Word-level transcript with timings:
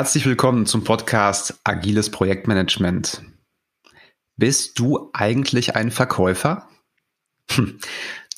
Herzlich 0.00 0.24
willkommen 0.24 0.64
zum 0.64 0.82
Podcast 0.82 1.60
Agiles 1.62 2.08
Projektmanagement. 2.08 3.20
Bist 4.38 4.78
du 4.78 5.10
eigentlich 5.12 5.76
ein 5.76 5.90
Verkäufer? 5.90 6.66
Hm. 7.50 7.78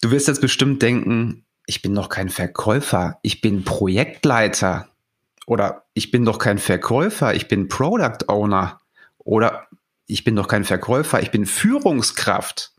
Du 0.00 0.10
wirst 0.10 0.26
jetzt 0.26 0.40
bestimmt 0.40 0.82
denken, 0.82 1.44
ich 1.66 1.80
bin 1.80 1.94
doch 1.94 2.08
kein 2.08 2.30
Verkäufer, 2.30 3.20
ich 3.22 3.42
bin 3.42 3.62
Projektleiter. 3.62 4.88
Oder 5.46 5.84
ich 5.94 6.10
bin 6.10 6.24
doch 6.24 6.40
kein 6.40 6.58
Verkäufer, 6.58 7.32
ich 7.32 7.46
bin 7.46 7.68
Product 7.68 8.26
Owner. 8.26 8.80
Oder 9.18 9.68
ich 10.08 10.24
bin 10.24 10.34
doch 10.34 10.48
kein 10.48 10.64
Verkäufer, 10.64 11.22
ich 11.22 11.30
bin 11.30 11.46
Führungskraft. 11.46 12.72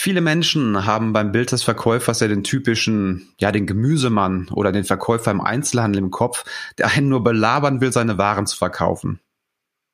Viele 0.00 0.20
Menschen 0.20 0.86
haben 0.86 1.12
beim 1.12 1.32
Bild 1.32 1.50
des 1.50 1.64
Verkäufers 1.64 2.20
ja 2.20 2.28
den 2.28 2.44
typischen, 2.44 3.34
ja, 3.40 3.50
den 3.50 3.66
Gemüsemann 3.66 4.48
oder 4.52 4.70
den 4.70 4.84
Verkäufer 4.84 5.32
im 5.32 5.40
Einzelhandel 5.40 6.00
im 6.00 6.12
Kopf, 6.12 6.44
der 6.78 6.92
einen 6.92 7.08
nur 7.08 7.24
belabern 7.24 7.80
will, 7.80 7.92
seine 7.92 8.16
Waren 8.16 8.46
zu 8.46 8.56
verkaufen. 8.56 9.18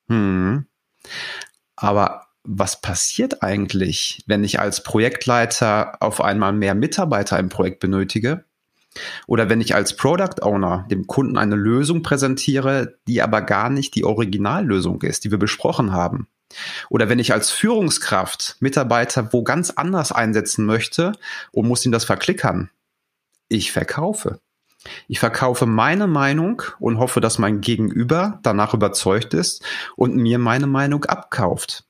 Hm. 0.08 0.66
Aber 1.74 2.26
was 2.42 2.82
passiert 2.82 3.42
eigentlich, 3.42 4.22
wenn 4.26 4.44
ich 4.44 4.60
als 4.60 4.82
Projektleiter 4.82 5.96
auf 6.02 6.20
einmal 6.20 6.52
mehr 6.52 6.74
Mitarbeiter 6.74 7.38
im 7.38 7.48
Projekt 7.48 7.80
benötige? 7.80 8.44
Oder 9.26 9.48
wenn 9.48 9.62
ich 9.62 9.74
als 9.74 9.96
Product 9.96 10.42
Owner 10.42 10.86
dem 10.90 11.06
Kunden 11.06 11.38
eine 11.38 11.56
Lösung 11.56 12.02
präsentiere, 12.02 12.98
die 13.08 13.22
aber 13.22 13.40
gar 13.40 13.70
nicht 13.70 13.94
die 13.94 14.04
Originallösung 14.04 15.00
ist, 15.00 15.24
die 15.24 15.30
wir 15.30 15.38
besprochen 15.38 15.92
haben? 15.92 16.28
Oder 16.90 17.08
wenn 17.08 17.18
ich 17.18 17.32
als 17.32 17.50
Führungskraft 17.50 18.56
Mitarbeiter 18.60 19.32
wo 19.32 19.42
ganz 19.42 19.70
anders 19.70 20.12
einsetzen 20.12 20.64
möchte 20.64 21.12
und 21.52 21.66
muss 21.66 21.84
ihm 21.84 21.92
das 21.92 22.04
verklickern? 22.04 22.70
Ich 23.48 23.72
verkaufe. 23.72 24.40
Ich 25.08 25.18
verkaufe 25.18 25.66
meine 25.66 26.06
Meinung 26.06 26.62
und 26.78 26.98
hoffe, 26.98 27.20
dass 27.20 27.38
mein 27.38 27.60
Gegenüber 27.60 28.38
danach 28.42 28.74
überzeugt 28.74 29.34
ist 29.34 29.62
und 29.96 30.16
mir 30.16 30.38
meine 30.38 30.66
Meinung 30.66 31.04
abkauft. 31.04 31.84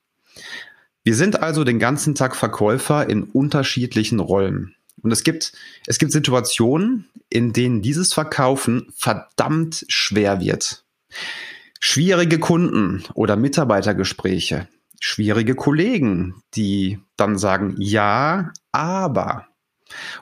Wir 1.03 1.15
sind 1.15 1.41
also 1.43 1.65
den 1.65 1.79
ganzen 1.79 2.15
Tag 2.15 2.35
Verkäufer 2.35 3.09
in 3.11 3.25
unterschiedlichen 3.25 4.21
Rollen. 4.21 4.75
Und 5.03 5.11
es 5.11 5.23
gibt, 5.23 5.53
es 5.87 5.99
gibt 5.99 6.13
Situationen, 6.13 7.11
in 7.29 7.53
denen 7.53 7.83
dieses 7.83 8.15
Verkaufen 8.15 8.91
verdammt 8.97 9.85
schwer 9.89 10.41
wird. 10.41 10.85
Schwierige 11.87 12.39
Kunden 12.39 13.05
oder 13.13 13.37
Mitarbeitergespräche, 13.37 14.69
schwierige 15.01 15.55
Kollegen, 15.55 16.41
die 16.55 16.99
dann 17.19 17.37
sagen, 17.37 17.75
ja, 17.79 18.53
aber. 18.73 19.49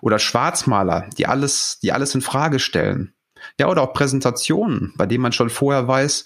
Oder 0.01 0.19
Schwarzmaler, 0.19 1.09
die 1.17 1.27
alles, 1.27 1.79
die 1.81 1.93
alles 1.93 2.17
in 2.17 2.21
Frage 2.21 2.59
stellen. 2.59 3.15
Ja, 3.61 3.69
oder 3.69 3.83
auch 3.83 3.93
Präsentationen, 3.93 4.93
bei 4.97 5.07
denen 5.07 5.23
man 5.23 5.31
schon 5.31 5.51
vorher 5.51 5.87
weiß, 5.87 6.25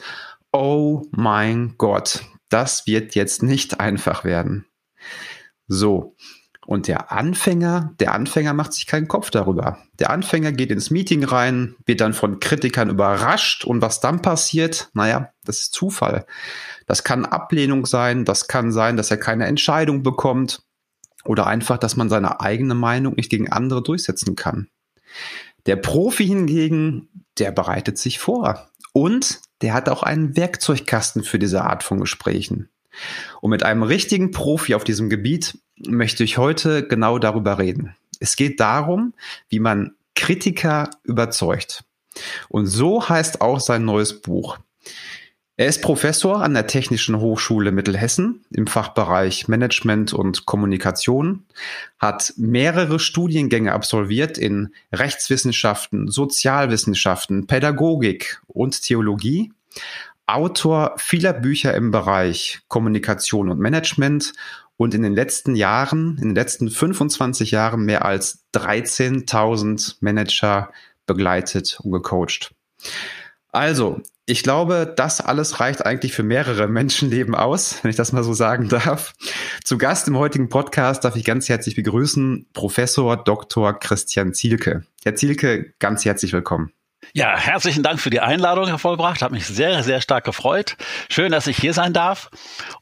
oh 0.52 1.02
mein 1.10 1.74
Gott, 1.76 2.24
das 2.48 2.86
wird 2.86 3.14
jetzt 3.14 3.42
nicht 3.42 3.78
einfach 3.78 4.24
werden. 4.24 4.64
So. 5.68 6.16
Und 6.66 6.88
der 6.88 7.12
Anfänger, 7.12 7.94
der 8.00 8.12
Anfänger 8.12 8.52
macht 8.52 8.72
sich 8.72 8.86
keinen 8.86 9.06
Kopf 9.06 9.30
darüber. 9.30 9.78
Der 10.00 10.10
Anfänger 10.10 10.50
geht 10.50 10.72
ins 10.72 10.90
Meeting 10.90 11.22
rein, 11.22 11.76
wird 11.86 12.00
dann 12.00 12.12
von 12.12 12.40
Kritikern 12.40 12.90
überrascht 12.90 13.64
und 13.64 13.82
was 13.82 14.00
dann 14.00 14.20
passiert, 14.20 14.90
naja, 14.92 15.32
das 15.44 15.60
ist 15.60 15.72
Zufall. 15.74 16.26
Das 16.86 17.04
kann 17.04 17.24
Ablehnung 17.24 17.86
sein, 17.86 18.24
das 18.24 18.48
kann 18.48 18.72
sein, 18.72 18.96
dass 18.96 19.12
er 19.12 19.16
keine 19.16 19.46
Entscheidung 19.46 20.02
bekommt 20.02 20.62
oder 21.24 21.46
einfach, 21.46 21.78
dass 21.78 21.96
man 21.96 22.08
seine 22.08 22.40
eigene 22.40 22.74
Meinung 22.74 23.14
nicht 23.14 23.30
gegen 23.30 23.50
andere 23.50 23.82
durchsetzen 23.82 24.34
kann. 24.34 24.68
Der 25.66 25.76
Profi 25.76 26.26
hingegen, 26.26 27.08
der 27.38 27.52
bereitet 27.52 27.96
sich 27.96 28.18
vor 28.18 28.70
und 28.92 29.40
der 29.62 29.72
hat 29.72 29.88
auch 29.88 30.02
einen 30.02 30.36
Werkzeugkasten 30.36 31.22
für 31.22 31.38
diese 31.38 31.62
Art 31.62 31.84
von 31.84 32.00
Gesprächen. 32.00 32.70
Und 33.40 33.50
mit 33.50 33.62
einem 33.62 33.82
richtigen 33.82 34.30
Profi 34.30 34.74
auf 34.74 34.84
diesem 34.84 35.10
Gebiet 35.10 35.58
möchte 35.86 36.24
ich 36.24 36.38
heute 36.38 36.86
genau 36.86 37.18
darüber 37.18 37.58
reden. 37.58 37.94
Es 38.20 38.36
geht 38.36 38.60
darum, 38.60 39.14
wie 39.48 39.60
man 39.60 39.92
Kritiker 40.14 40.90
überzeugt. 41.04 41.84
Und 42.48 42.66
so 42.66 43.08
heißt 43.08 43.40
auch 43.40 43.60
sein 43.60 43.84
neues 43.84 44.20
Buch. 44.20 44.58
Er 45.58 45.68
ist 45.68 45.80
Professor 45.80 46.42
an 46.42 46.52
der 46.52 46.66
Technischen 46.66 47.18
Hochschule 47.18 47.72
Mittelhessen 47.72 48.44
im 48.50 48.66
Fachbereich 48.66 49.48
Management 49.48 50.12
und 50.12 50.44
Kommunikation, 50.44 51.46
hat 51.98 52.34
mehrere 52.36 52.98
Studiengänge 52.98 53.72
absolviert 53.72 54.36
in 54.36 54.74
Rechtswissenschaften, 54.92 56.08
Sozialwissenschaften, 56.08 57.46
Pädagogik 57.46 58.42
und 58.48 58.82
Theologie, 58.82 59.50
Autor 60.26 60.94
vieler 60.98 61.32
Bücher 61.32 61.72
im 61.74 61.90
Bereich 61.90 62.60
Kommunikation 62.68 63.48
und 63.48 63.60
Management 63.60 64.34
und 64.76 64.94
in 64.94 65.02
den 65.02 65.14
letzten 65.14 65.54
Jahren, 65.54 66.18
in 66.18 66.28
den 66.28 66.34
letzten 66.34 66.70
25 66.70 67.50
Jahren 67.50 67.84
mehr 67.84 68.04
als 68.04 68.44
13.000 68.54 69.96
Manager 70.00 70.70
begleitet 71.06 71.78
und 71.82 71.92
gecoacht. 71.92 72.54
Also, 73.52 74.02
ich 74.26 74.42
glaube, 74.42 74.92
das 74.96 75.20
alles 75.20 75.60
reicht 75.60 75.86
eigentlich 75.86 76.12
für 76.12 76.24
mehrere 76.24 76.66
Menschenleben 76.68 77.34
aus, 77.34 77.82
wenn 77.82 77.90
ich 77.90 77.96
das 77.96 78.12
mal 78.12 78.24
so 78.24 78.34
sagen 78.34 78.68
darf. 78.68 79.14
Zu 79.64 79.78
Gast 79.78 80.08
im 80.08 80.18
heutigen 80.18 80.48
Podcast 80.48 81.04
darf 81.04 81.16
ich 81.16 81.24
ganz 81.24 81.48
herzlich 81.48 81.76
begrüßen 81.76 82.46
Professor 82.52 83.16
Dr. 83.16 83.78
Christian 83.78 84.34
Zielke. 84.34 84.84
Herr 85.04 85.14
Zielke, 85.14 85.72
ganz 85.78 86.04
herzlich 86.04 86.32
willkommen. 86.32 86.72
Ja, 87.12 87.36
herzlichen 87.36 87.82
Dank 87.82 88.00
für 88.00 88.10
die 88.10 88.20
Einladung, 88.20 88.66
Herr 88.66 88.78
Vollbracht. 88.78 89.22
Hat 89.22 89.32
mich 89.32 89.46
sehr, 89.46 89.82
sehr 89.82 90.00
stark 90.00 90.24
gefreut. 90.24 90.76
Schön, 91.08 91.32
dass 91.32 91.46
ich 91.46 91.56
hier 91.56 91.72
sein 91.72 91.92
darf. 91.92 92.30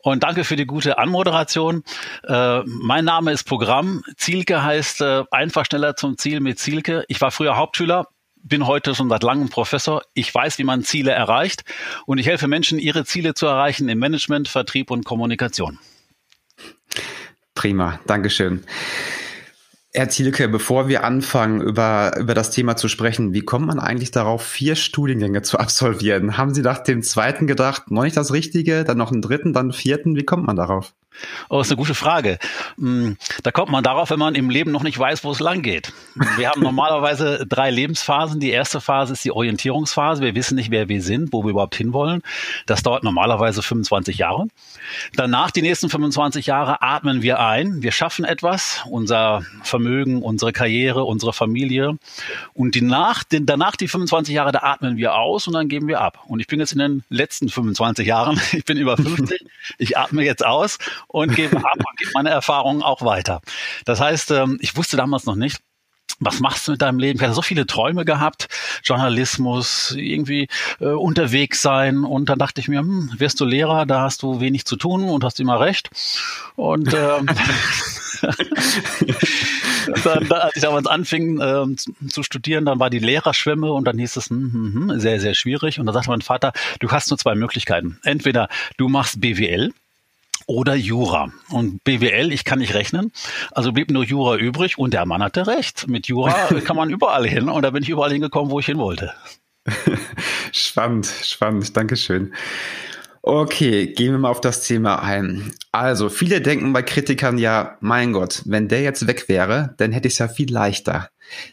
Und 0.00 0.22
danke 0.22 0.44
für 0.44 0.56
die 0.56 0.66
gute 0.66 0.98
Anmoderation. 0.98 1.84
Äh, 2.24 2.60
mein 2.64 3.04
Name 3.04 3.32
ist 3.32 3.44
Programm. 3.44 4.02
Zielke 4.16 4.62
heißt 4.62 5.02
äh, 5.02 5.24
einfach 5.30 5.66
schneller 5.66 5.96
zum 5.96 6.18
Ziel 6.18 6.40
mit 6.40 6.58
Zielke. 6.58 7.04
Ich 7.08 7.20
war 7.20 7.30
früher 7.30 7.56
Hauptschüler, 7.56 8.08
bin 8.42 8.66
heute 8.66 8.94
schon 8.94 9.08
seit 9.08 9.22
langem 9.22 9.50
Professor. 9.50 10.02
Ich 10.14 10.34
weiß, 10.34 10.58
wie 10.58 10.64
man 10.64 10.82
Ziele 10.82 11.12
erreicht. 11.12 11.64
Und 12.06 12.18
ich 12.18 12.26
helfe 12.26 12.48
Menschen, 12.48 12.78
ihre 12.78 13.04
Ziele 13.04 13.34
zu 13.34 13.46
erreichen 13.46 13.88
im 13.88 13.98
Management, 13.98 14.48
Vertrieb 14.48 14.90
und 14.90 15.04
Kommunikation. 15.04 15.78
Prima, 17.54 18.00
Dankeschön. 18.06 18.64
Herr 19.96 20.08
Zielke, 20.08 20.48
bevor 20.48 20.88
wir 20.88 21.04
anfangen, 21.04 21.60
über, 21.60 22.16
über 22.18 22.34
das 22.34 22.50
Thema 22.50 22.74
zu 22.74 22.88
sprechen, 22.88 23.32
wie 23.32 23.42
kommt 23.42 23.68
man 23.68 23.78
eigentlich 23.78 24.10
darauf, 24.10 24.42
vier 24.42 24.74
Studiengänge 24.74 25.42
zu 25.42 25.56
absolvieren? 25.60 26.36
Haben 26.36 26.52
Sie 26.52 26.62
nach 26.62 26.80
dem 26.80 27.00
zweiten 27.02 27.46
gedacht, 27.46 27.92
noch 27.92 28.02
nicht 28.02 28.16
das 28.16 28.32
Richtige, 28.32 28.82
dann 28.82 28.98
noch 28.98 29.12
einen 29.12 29.22
dritten, 29.22 29.52
dann 29.52 29.66
einen 29.66 29.72
vierten? 29.72 30.16
Wie 30.16 30.24
kommt 30.24 30.48
man 30.48 30.56
darauf? 30.56 30.94
Oh, 31.48 31.60
ist 31.60 31.70
eine 31.70 31.76
gute 31.76 31.94
Frage. 31.94 32.38
Hm, 32.78 33.16
da 33.42 33.50
kommt 33.50 33.70
man 33.70 33.84
darauf, 33.84 34.10
wenn 34.10 34.18
man 34.18 34.34
im 34.34 34.50
Leben 34.50 34.70
noch 34.70 34.82
nicht 34.82 34.98
weiß, 34.98 35.24
wo 35.24 35.30
es 35.30 35.40
lang 35.40 35.62
geht. 35.62 35.92
Wir 36.36 36.48
haben 36.48 36.60
normalerweise 36.62 37.46
drei 37.48 37.70
Lebensphasen. 37.70 38.40
Die 38.40 38.50
erste 38.50 38.80
Phase 38.80 39.12
ist 39.12 39.24
die 39.24 39.32
Orientierungsphase. 39.32 40.22
Wir 40.22 40.34
wissen 40.34 40.56
nicht, 40.56 40.70
wer 40.70 40.88
wir 40.88 41.02
sind, 41.02 41.32
wo 41.32 41.44
wir 41.44 41.50
überhaupt 41.50 41.76
hinwollen. 41.76 42.22
Das 42.66 42.82
dauert 42.82 43.04
normalerweise 43.04 43.62
25 43.62 44.18
Jahre. 44.18 44.48
Danach, 45.14 45.50
die 45.50 45.62
nächsten 45.62 45.88
25 45.88 46.46
Jahre, 46.46 46.82
atmen 46.82 47.22
wir 47.22 47.40
ein. 47.40 47.82
Wir 47.82 47.92
schaffen 47.92 48.24
etwas, 48.24 48.82
unser 48.90 49.42
Vermögen, 49.62 50.22
unsere 50.22 50.52
Karriere, 50.52 51.04
unsere 51.04 51.32
Familie. 51.32 51.96
Und 52.52 52.74
die 52.74 52.82
nach, 52.82 53.24
den, 53.24 53.46
danach 53.46 53.76
die 53.76 53.88
25 53.88 54.34
Jahre, 54.34 54.52
da 54.52 54.60
atmen 54.60 54.96
wir 54.96 55.14
aus 55.14 55.46
und 55.46 55.54
dann 55.54 55.68
geben 55.68 55.88
wir 55.88 56.00
ab. 56.00 56.20
Und 56.26 56.40
ich 56.40 56.46
bin 56.46 56.60
jetzt 56.60 56.72
in 56.72 56.78
den 56.78 57.04
letzten 57.08 57.48
25 57.48 58.06
Jahren, 58.06 58.40
ich 58.52 58.64
bin 58.64 58.76
über 58.76 58.96
50, 58.96 59.44
ich 59.78 59.98
atme 59.98 60.24
jetzt 60.24 60.44
aus 60.44 60.78
und 61.14 61.36
gebe 61.36 61.56
ab 61.56 61.76
und 61.76 61.96
gebe 61.96 62.10
meine 62.14 62.30
Erfahrungen 62.30 62.82
auch 62.82 63.02
weiter. 63.02 63.40
Das 63.84 64.00
heißt, 64.00 64.32
ähm, 64.32 64.58
ich 64.60 64.76
wusste 64.76 64.96
damals 64.96 65.26
noch 65.26 65.36
nicht, 65.36 65.60
was 66.18 66.40
machst 66.40 66.66
du 66.66 66.72
mit 66.72 66.82
deinem 66.82 66.98
Leben? 66.98 67.18
Ich 67.18 67.22
hatte 67.22 67.34
so 67.34 67.42
viele 67.42 67.66
Träume 67.66 68.04
gehabt, 68.04 68.48
Journalismus, 68.82 69.94
irgendwie 69.96 70.48
äh, 70.80 70.86
unterwegs 70.86 71.62
sein. 71.62 72.04
Und 72.04 72.28
dann 72.28 72.38
dachte 72.38 72.60
ich 72.60 72.66
mir, 72.66 72.80
hm, 72.80 73.12
wirst 73.16 73.40
du 73.40 73.44
Lehrer, 73.44 73.86
da 73.86 74.02
hast 74.02 74.22
du 74.22 74.40
wenig 74.40 74.64
zu 74.64 74.76
tun 74.76 75.08
und 75.08 75.22
hast 75.22 75.38
immer 75.38 75.60
recht. 75.60 75.90
Und 76.56 76.92
ähm, 76.92 77.26
dann, 80.04 80.32
als 80.32 80.56
ich 80.56 80.62
damals 80.62 80.86
anfing 80.86 81.40
ähm, 81.40 81.76
zu 82.08 82.22
studieren, 82.24 82.64
dann 82.64 82.80
war 82.80 82.90
die 82.90 82.98
Lehrerschwemme 82.98 83.72
und 83.72 83.84
dann 83.84 83.98
hieß 83.98 84.16
es 84.16 84.30
hm, 84.30 84.52
hm, 84.52 84.90
hm, 84.90 85.00
sehr, 85.00 85.20
sehr 85.20 85.34
schwierig. 85.34 85.78
Und 85.78 85.86
da 85.86 85.92
sagte 85.92 86.10
mein 86.10 86.22
Vater, 86.22 86.52
du 86.80 86.90
hast 86.90 87.10
nur 87.10 87.18
zwei 87.18 87.36
Möglichkeiten. 87.36 88.00
Entweder 88.02 88.48
du 88.78 88.88
machst 88.88 89.20
BWL, 89.20 89.72
oder 90.46 90.74
Jura. 90.74 91.32
Und 91.50 91.82
BWL, 91.84 92.32
ich 92.32 92.44
kann 92.44 92.58
nicht 92.58 92.74
rechnen, 92.74 93.12
also 93.52 93.72
blieb 93.72 93.90
nur 93.90 94.04
Jura 94.04 94.36
übrig 94.36 94.78
und 94.78 94.94
der 94.94 95.06
Mann 95.06 95.22
hatte 95.22 95.46
recht. 95.46 95.88
Mit 95.88 96.06
Jura 96.06 96.32
kann 96.64 96.76
man 96.76 96.90
überall 96.90 97.26
hin 97.26 97.48
und 97.48 97.62
da 97.62 97.70
bin 97.70 97.82
ich 97.82 97.88
überall 97.88 98.12
hingekommen, 98.12 98.50
wo 98.50 98.60
ich 98.60 98.66
hin 98.66 98.78
wollte. 98.78 99.12
spannend, 100.52 101.06
spannend, 101.06 101.76
Dankeschön. 101.76 102.34
Okay, 103.26 103.86
gehen 103.86 104.12
wir 104.12 104.18
mal 104.18 104.28
auf 104.28 104.42
das 104.42 104.66
Thema 104.66 105.02
ein. 105.02 105.54
Also, 105.72 106.10
viele 106.10 106.42
denken 106.42 106.74
bei 106.74 106.82
Kritikern 106.82 107.38
ja, 107.38 107.78
mein 107.80 108.12
Gott, 108.12 108.42
wenn 108.44 108.68
der 108.68 108.82
jetzt 108.82 109.06
weg 109.06 109.30
wäre, 109.30 109.74
dann 109.78 109.92
hätte 109.92 110.08
ich 110.08 110.14
es 110.14 110.18
ja 110.18 110.28
viel 110.28 110.52
leichter. 110.52 111.08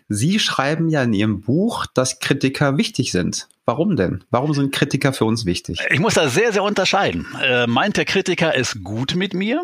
Sie 0.09 0.37
schreiben 0.39 0.89
ja 0.89 1.01
in 1.01 1.13
Ihrem 1.13 1.39
Buch, 1.39 1.85
dass 1.93 2.19
Kritiker 2.19 2.75
wichtig 2.75 3.13
sind. 3.13 3.47
Warum 3.63 3.95
denn? 3.95 4.25
Warum 4.31 4.53
sind 4.53 4.73
Kritiker 4.73 5.13
für 5.13 5.23
uns 5.23 5.45
wichtig? 5.45 5.79
Ich 5.91 6.01
muss 6.01 6.15
da 6.15 6.27
sehr, 6.27 6.51
sehr 6.51 6.63
unterscheiden. 6.63 7.25
Äh, 7.41 7.67
meint 7.67 7.95
der 7.95 8.03
Kritiker 8.03 8.53
es 8.53 8.83
gut 8.83 9.15
mit 9.15 9.33
mir 9.33 9.63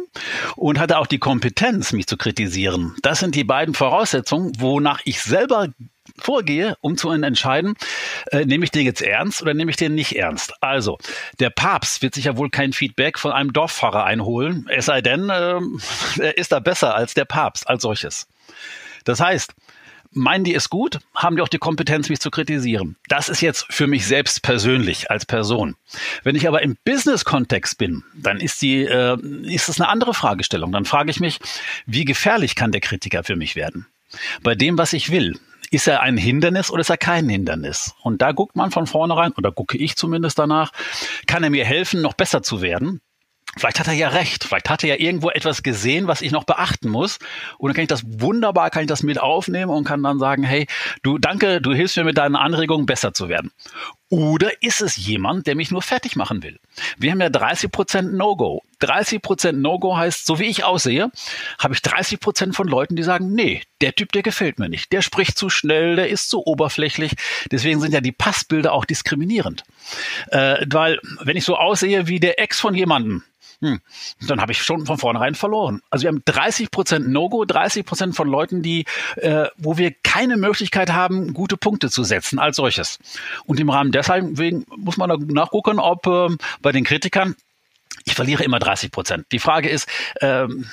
und 0.56 0.80
hat 0.80 0.92
er 0.92 1.00
auch 1.00 1.08
die 1.08 1.20
Kompetenz, 1.20 1.92
mich 1.92 2.08
zu 2.08 2.16
kritisieren? 2.16 2.96
Das 3.02 3.20
sind 3.20 3.36
die 3.36 3.44
beiden 3.44 3.74
Voraussetzungen, 3.74 4.54
wonach 4.60 5.02
ich 5.04 5.22
selber 5.22 5.68
vorgehe, 6.20 6.76
um 6.82 6.98
zu 6.98 7.10
entscheiden, 7.10 7.76
äh, 8.32 8.46
nehme 8.46 8.66
ich 8.66 8.72
den 8.72 8.86
jetzt 8.86 9.02
ernst 9.02 9.42
oder 9.42 9.54
nehme 9.54 9.72
ich 9.72 9.78
den 9.78 9.96
nicht 9.96 10.16
ernst. 10.16 10.54
Also, 10.62 10.98
der 11.40 11.50
Papst 11.50 12.02
wird 12.02 12.16
sich 12.16 12.26
ja 12.26 12.38
wohl 12.38 12.50
kein 12.50 12.74
Feedback 12.74 13.20
von 13.20 13.32
einem 13.32 13.54
Dorffahrer 13.54 14.04
einholen, 14.04 14.68
es 14.70 14.86
sei 14.86 15.02
denn, 15.02 15.30
äh, 15.30 15.60
er 16.20 16.38
ist 16.38 16.52
da 16.52 16.60
besser 16.60 16.96
als 16.96 17.14
der 17.14 17.26
Papst 17.26 17.68
als 17.68 17.82
solches. 17.82 18.28
Das 19.06 19.20
heißt, 19.20 19.54
meinen 20.12 20.44
die 20.44 20.56
es 20.56 20.70
gut, 20.70 21.00
haben 21.16 21.36
die 21.36 21.42
auch 21.42 21.48
die 21.48 21.58
Kompetenz, 21.58 22.10
mich 22.10 22.20
zu 22.20 22.32
kritisieren. 22.32 22.96
Das 23.08 23.30
ist 23.30 23.42
jetzt 23.42 23.66
für 23.70 23.88
mich 23.88 24.06
selbst 24.06 24.42
persönlich 24.42 25.12
als 25.12 25.26
Person. 25.26 25.76
Wenn 26.24 26.36
ich 26.36 26.48
aber 26.48 26.62
im 26.62 26.78
Business-Kontext 26.84 27.78
bin, 27.78 28.04
dann 28.16 28.40
ist 28.40 28.62
die, 28.62 28.84
äh, 28.84 29.18
ist 29.44 29.70
es 29.70 29.80
eine 29.80 29.90
andere 29.90 30.14
Fragestellung. 30.14 30.72
Dann 30.72 30.86
frage 30.86 31.12
ich 31.12 31.20
mich, 31.20 31.40
wie 31.86 32.06
gefährlich 32.06 32.56
kann 32.56 32.72
der 32.72 32.82
Kritiker 32.82 33.24
für 33.24 33.36
mich 33.36 33.56
werden? 33.56 33.88
Bei 34.42 34.56
dem, 34.56 34.78
was 34.78 34.94
ich 34.94 35.12
will, 35.12 35.38
ist 35.72 35.88
er 35.88 36.02
ein 36.02 36.18
Hindernis 36.18 36.72
oder 36.72 36.82
ist 36.82 36.90
er 36.90 36.98
kein 36.98 37.28
Hindernis? 37.30 37.94
Und 38.02 38.22
da 38.22 38.32
guckt 38.32 38.56
man 38.56 38.72
von 38.72 38.88
vornherein, 38.88 39.34
oder 39.34 39.52
gucke 39.52 39.78
ich 39.78 39.96
zumindest 39.96 40.40
danach, 40.40 40.72
kann 41.26 41.44
er 41.44 41.50
mir 41.50 41.66
helfen, 41.66 42.02
noch 42.02 42.14
besser 42.14 42.44
zu 42.44 42.62
werden? 42.62 43.02
Vielleicht 43.56 43.80
hat 43.80 43.88
er 43.88 43.94
ja 43.94 44.10
recht. 44.10 44.44
Vielleicht 44.44 44.70
hat 44.70 44.84
er 44.84 44.90
ja 44.90 44.96
irgendwo 45.00 45.30
etwas 45.30 45.64
gesehen, 45.64 46.08
was 46.08 46.22
ich 46.22 46.32
noch 46.32 46.44
beachten 46.44 46.90
muss. 46.90 47.18
Und 47.58 47.70
dann 47.70 47.76
kann 47.76 47.84
ich 47.84 47.90
das 47.90 48.04
wunderbar, 48.06 48.70
kann 48.70 48.84
ich 48.84 48.88
das 48.88 49.04
mit 49.04 49.20
aufnehmen 49.20 49.72
und 49.72 49.84
kann 49.84 50.04
dann 50.04 50.20
sagen, 50.20 50.44
hey, 50.44 50.68
du, 51.02 51.18
danke, 51.18 51.62
du 51.62 51.74
hilfst 51.74 51.98
mir 51.98 52.04
mit 52.04 52.18
deinen 52.18 52.36
Anregungen 52.36 52.86
besser 52.86 53.14
zu 53.14 53.30
werden. 53.30 53.52
Oder 54.10 54.64
ist 54.64 54.82
es 54.82 54.96
jemand, 54.96 55.48
der 55.48 55.56
mich 55.56 55.70
nur 55.70 55.82
fertig 55.82 56.16
machen 56.16 56.42
will? 56.42 56.60
Wir 56.98 57.12
haben 57.12 57.20
ja 57.20 57.28
30% 57.28 58.04
No-Go. 58.04 58.64
30% 58.82 59.52
No-Go 59.52 59.98
heißt, 59.98 60.26
so 60.26 60.40
wie 60.40 60.46
ich 60.46 60.64
aussehe, 60.64 61.12
habe 61.60 61.74
ich 61.74 61.82
30% 61.82 62.54
von 62.54 62.68
Leuten, 62.68 62.96
die 62.96 63.04
sagen, 63.04 63.34
nee, 63.34 63.64
der 63.82 63.94
Typ, 63.94 64.14
der 64.14 64.24
gefällt 64.24 64.60
mir 64.60 64.70
nicht. 64.70 64.94
Der 64.94 65.02
spricht 65.02 65.38
zu 65.38 65.50
schnell, 65.50 65.98
der 65.98 66.10
ist 66.10 66.30
zu 66.30 66.46
oberflächlich. 66.46 67.14
Deswegen 67.52 67.82
sind 67.82 67.94
ja 67.94 68.00
die 68.00 68.14
Passbilder 68.14 68.72
auch 68.72 68.86
diskriminierend. 68.86 69.64
Äh, 70.28 70.66
weil, 70.70 71.00
wenn 71.20 71.36
ich 71.36 71.44
so 71.44 71.58
aussehe 71.58 72.08
wie 72.08 72.22
der 72.22 72.40
Ex 72.40 72.60
von 72.62 72.76
jemandem, 72.76 73.24
hm, 73.62 73.80
dann 74.28 74.40
habe 74.40 74.52
ich 74.52 74.62
schon 74.62 74.86
von 74.86 74.98
vornherein 74.98 75.34
verloren. 75.34 75.82
Also 75.90 76.04
wir 76.04 76.10
haben 76.10 76.22
30 76.26 76.70
Prozent 76.70 77.10
No-Go, 77.10 77.46
30 77.46 77.86
Prozent 77.86 78.16
von 78.16 78.28
Leuten, 78.28 78.62
die, 78.62 78.86
äh, 79.16 79.48
wo 79.58 79.78
wir 79.78 79.94
keine 80.04 80.38
Möglichkeit 80.38 80.92
haben, 80.92 81.34
gute 81.34 81.58
Punkte 81.58 81.90
zu 81.90 82.04
setzen 82.04 82.38
als 82.38 82.58
solches. 82.58 83.00
Und 83.46 83.60
im 83.60 83.70
Rahmen 83.70 83.92
deswegen 83.92 84.66
muss 84.76 84.98
man 84.98 85.10
nachgucken, 85.28 85.80
ob 85.80 86.06
äh, 86.06 86.36
bei 86.62 86.72
den 86.72 86.84
Kritikern 86.84 87.36
ich 88.06 88.16
verliere 88.16 88.44
immer 88.44 88.60
30 88.60 88.92
Prozent. 88.92 89.26
Die 89.32 89.40
Frage 89.40 89.70
ist, 89.70 89.90
ähm, 90.22 90.66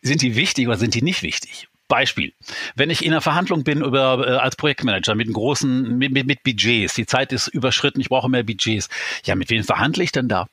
sind 0.00 0.22
die 0.22 0.36
wichtig 0.36 0.66
oder 0.66 0.78
sind 0.78 0.94
die 0.94 1.02
nicht 1.02 1.22
wichtig? 1.22 1.68
Beispiel. 1.88 2.32
Wenn 2.74 2.88
ich 2.88 3.04
in 3.04 3.12
einer 3.12 3.20
Verhandlung 3.20 3.64
bin 3.64 3.82
über, 3.82 4.26
äh, 4.26 4.30
als 4.36 4.56
Projektmanager 4.56 5.14
mit 5.14 5.30
großen, 5.30 5.98
mit, 5.98 6.12
mit, 6.12 6.26
mit 6.26 6.42
Budgets, 6.42 6.94
die 6.94 7.06
Zeit 7.06 7.32
ist 7.32 7.48
überschritten, 7.48 8.00
ich 8.00 8.08
brauche 8.08 8.30
mehr 8.30 8.42
Budgets. 8.42 8.88
Ja, 9.24 9.34
mit 9.34 9.50
wem 9.50 9.64
verhandle 9.64 10.02
ich 10.02 10.12
denn 10.12 10.28
da? 10.28 10.46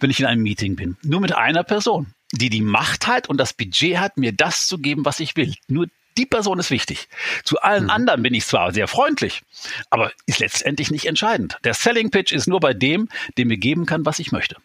Wenn 0.00 0.10
ich 0.10 0.20
in 0.20 0.26
einem 0.26 0.42
Meeting 0.42 0.76
bin. 0.76 0.96
Nur 1.02 1.20
mit 1.20 1.34
einer 1.34 1.64
Person, 1.64 2.14
die 2.32 2.50
die 2.50 2.62
Macht 2.62 3.06
hat 3.06 3.28
und 3.28 3.38
das 3.38 3.52
Budget 3.52 3.98
hat, 3.98 4.16
mir 4.16 4.32
das 4.32 4.66
zu 4.66 4.78
geben, 4.78 5.04
was 5.04 5.20
ich 5.20 5.36
will. 5.36 5.54
Nur 5.68 5.86
die 6.18 6.26
Person 6.26 6.58
ist 6.58 6.70
wichtig. 6.70 7.08
Zu 7.44 7.60
allen 7.60 7.84
mhm. 7.84 7.90
anderen 7.90 8.22
bin 8.22 8.34
ich 8.34 8.46
zwar 8.46 8.72
sehr 8.72 8.88
freundlich, 8.88 9.42
aber 9.90 10.12
ist 10.26 10.40
letztendlich 10.40 10.90
nicht 10.90 11.06
entscheidend. 11.06 11.58
Der 11.64 11.74
Selling 11.74 12.10
Pitch 12.10 12.32
ist 12.32 12.46
nur 12.46 12.60
bei 12.60 12.74
dem, 12.74 13.08
dem 13.36 13.48
mir 13.48 13.58
geben 13.58 13.86
kann, 13.86 14.06
was 14.06 14.18
ich 14.18 14.32
möchte. 14.32 14.56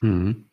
Mhm. 0.00 0.46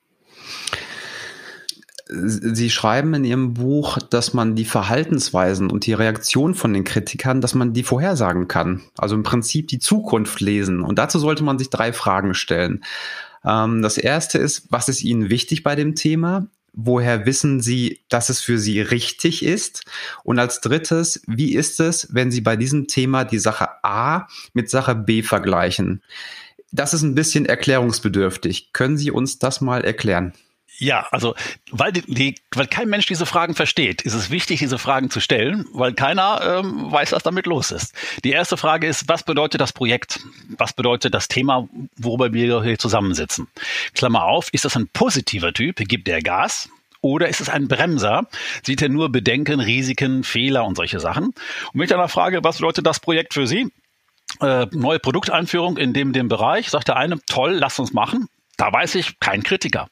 Sie 2.10 2.70
schreiben 2.70 3.14
in 3.16 3.26
Ihrem 3.26 3.54
Buch, 3.54 3.98
dass 3.98 4.34
man 4.34 4.56
die 4.56 4.64
Verhaltensweisen 4.64 5.70
und 5.70 5.86
die 5.86 5.94
Reaktion 5.94 6.56
von 6.56 6.74
den 6.74 6.86
Kritikern, 6.86 7.42
dass 7.42 7.54
man 7.54 7.74
die 7.74 7.84
vorhersagen 7.84 8.48
kann. 8.48 8.82
Also 8.98 9.16
im 9.16 9.24
Prinzip 9.24 9.68
die 9.68 9.80
Zukunft 9.80 10.40
lesen. 10.40 10.84
Und 10.84 11.00
dazu 11.00 11.20
sollte 11.20 11.44
man 11.44 11.60
sich 11.60 11.70
drei 11.70 11.92
Fragen 11.92 12.34
stellen. 12.34 12.86
Ähm, 13.48 13.82
das 13.82 13.98
erste 13.98 14.38
ist, 14.38 14.68
was 14.70 14.90
ist 14.90 15.04
Ihnen 15.04 15.30
wichtig 15.30 15.64
bei 15.64 15.76
dem 15.76 15.96
Thema? 15.96 16.48
Woher 16.74 17.26
wissen 17.26 17.62
Sie, 17.62 18.02
dass 18.10 18.30
es 18.30 18.40
für 18.40 18.60
Sie 18.60 18.82
richtig 18.82 19.44
ist? 19.44 19.84
Und 20.24 20.38
als 20.38 20.62
drittes, 20.62 21.22
wie 21.26 21.56
ist 21.56 21.80
es, 21.80 22.14
wenn 22.14 22.30
Sie 22.30 22.42
bei 22.42 22.56
diesem 22.56 22.88
Thema 22.88 23.24
die 23.24 23.40
Sache 23.40 23.70
A 23.84 24.28
mit 24.54 24.70
Sache 24.70 24.94
B 24.94 25.24
vergleichen? 25.24 26.04
Das 26.72 26.94
ist 26.94 27.02
ein 27.02 27.16
bisschen 27.16 27.46
erklärungsbedürftig. 27.46 28.74
Können 28.74 28.98
Sie 28.98 29.10
uns 29.10 29.40
das 29.40 29.62
mal 29.62 29.84
erklären? 29.84 30.34
Ja, 30.80 31.08
also 31.12 31.34
weil, 31.72 31.92
die, 31.92 32.02
die, 32.02 32.36
weil 32.54 32.68
kein 32.68 32.88
Mensch 32.88 33.08
diese 33.08 33.26
Fragen 33.26 33.56
versteht, 33.56 34.04
ist 34.04 34.14
es 34.14 34.30
wichtig, 34.30 34.60
diese 34.60 34.78
Fragen 34.78 35.10
zu 35.10 35.20
stellen, 35.20 35.66
weil 35.74 35.94
keiner 35.94 36.60
ähm, 36.60 36.92
weiß, 36.92 37.14
was 37.14 37.24
damit 37.24 37.48
los 37.48 37.72
ist. 37.72 37.94
Die 38.24 38.32
erste 38.32 38.58
Frage 38.58 38.86
ist, 38.86 39.10
was 39.10 39.24
bedeutet 39.24 39.60
das 39.60 39.74
Projekt? 39.74 40.20
Was 40.58 40.74
bedeutet 40.74 41.16
das 41.16 41.28
Thema, 41.28 41.68
worüber 41.98 42.32
wir 42.32 42.62
hier 42.64 42.78
zusammensitzen? 42.78 43.48
Klammer 43.96 44.26
auf, 44.26 44.54
ist 44.54 44.66
das 44.66 44.76
ein 44.76 44.88
positiver 44.88 45.52
Typ? 45.52 45.78
Gibt 45.78 46.08
der 46.08 46.22
Gas? 46.22 46.70
Oder 47.02 47.28
ist 47.28 47.42
es 47.42 47.50
ein 47.50 47.68
Bremser? 47.68 48.28
Sieht 48.64 48.82
er 48.82 48.90
nur 48.90 49.12
Bedenken, 49.12 49.60
Risiken, 49.60 50.24
Fehler 50.24 50.66
und 50.66 50.76
solche 50.76 51.00
Sachen? 51.00 51.34
Und 51.74 51.82
ich 51.82 51.90
danach 51.90 52.10
frage, 52.10 52.44
was 52.44 52.58
bedeutet 52.58 52.86
das 52.86 53.00
Projekt 53.00 53.34
für 53.34 53.48
Sie? 53.48 53.72
Äh, 54.42 54.68
neue 54.72 55.00
Produkteinführung 55.00 55.78
in 55.78 55.94
dem, 55.94 56.14
dem 56.14 56.28
Bereich, 56.28 56.70
sagt 56.70 56.90
der 56.90 56.98
eine, 56.98 57.20
toll, 57.28 57.54
lass 57.54 57.80
uns 57.80 57.94
machen. 57.94 58.28
Da 58.58 58.74
weiß 58.74 58.96
ich, 58.96 59.20
kein 59.20 59.44
Kritiker. 59.44 59.88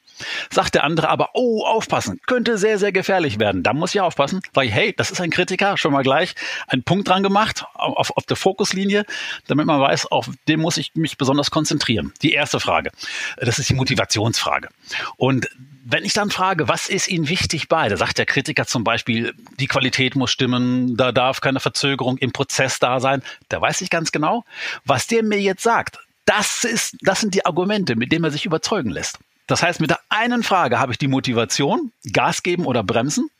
Sagt 0.50 0.74
der 0.74 0.84
andere 0.84 1.08
aber, 1.08 1.30
oh, 1.34 1.64
aufpassen, 1.64 2.20
könnte 2.26 2.58
sehr, 2.58 2.78
sehr 2.78 2.90
gefährlich 2.90 3.38
werden. 3.38 3.62
Da 3.62 3.72
muss 3.72 3.94
ich 3.94 4.00
aufpassen. 4.00 4.40
Sag 4.54 4.64
ich, 4.64 4.72
hey, 4.72 4.92
das 4.96 5.10
ist 5.10 5.20
ein 5.20 5.30
Kritiker, 5.30 5.76
schon 5.78 5.92
mal 5.92 6.02
gleich 6.02 6.34
einen 6.66 6.82
Punkt 6.82 7.08
dran 7.08 7.22
gemacht, 7.22 7.64
auf, 7.74 8.16
auf 8.16 8.24
der 8.24 8.36
Fokuslinie, 8.36 9.04
damit 9.46 9.66
man 9.66 9.80
weiß, 9.80 10.06
auf 10.06 10.30
den 10.48 10.60
muss 10.60 10.76
ich 10.78 10.94
mich 10.94 11.16
besonders 11.16 11.50
konzentrieren. 11.50 12.12
Die 12.22 12.32
erste 12.32 12.58
Frage. 12.58 12.90
Das 13.36 13.58
ist 13.58 13.68
die 13.68 13.74
Motivationsfrage. 13.74 14.68
Und 15.16 15.48
wenn 15.88 16.04
ich 16.04 16.14
dann 16.14 16.30
frage, 16.30 16.66
was 16.66 16.88
ist 16.88 17.06
Ihnen 17.06 17.28
wichtig 17.28 17.68
bei? 17.68 17.88
Da 17.88 17.96
sagt 17.96 18.18
der 18.18 18.26
Kritiker 18.26 18.66
zum 18.66 18.82
Beispiel, 18.82 19.32
die 19.60 19.68
Qualität 19.68 20.16
muss 20.16 20.32
stimmen, 20.32 20.96
da 20.96 21.12
darf 21.12 21.40
keine 21.40 21.60
Verzögerung 21.60 22.18
im 22.18 22.32
Prozess 22.32 22.80
da 22.80 22.98
sein. 22.98 23.22
Da 23.48 23.60
weiß 23.60 23.80
ich 23.82 23.90
ganz 23.90 24.10
genau, 24.10 24.44
was 24.84 25.06
der 25.06 25.22
mir 25.22 25.40
jetzt 25.40 25.62
sagt. 25.62 26.00
Das 26.26 26.64
ist, 26.64 26.96
das 27.00 27.20
sind 27.20 27.34
die 27.34 27.46
Argumente, 27.46 27.96
mit 27.96 28.12
denen 28.12 28.24
er 28.24 28.30
sich 28.30 28.44
überzeugen 28.44 28.90
lässt. 28.90 29.18
Das 29.46 29.62
heißt, 29.62 29.80
mit 29.80 29.90
der 29.90 30.00
einen 30.08 30.42
Frage 30.42 30.80
habe 30.80 30.90
ich 30.90 30.98
die 30.98 31.06
Motivation, 31.06 31.92
Gas 32.12 32.42
geben 32.42 32.66
oder 32.66 32.82
bremsen. 32.82 33.30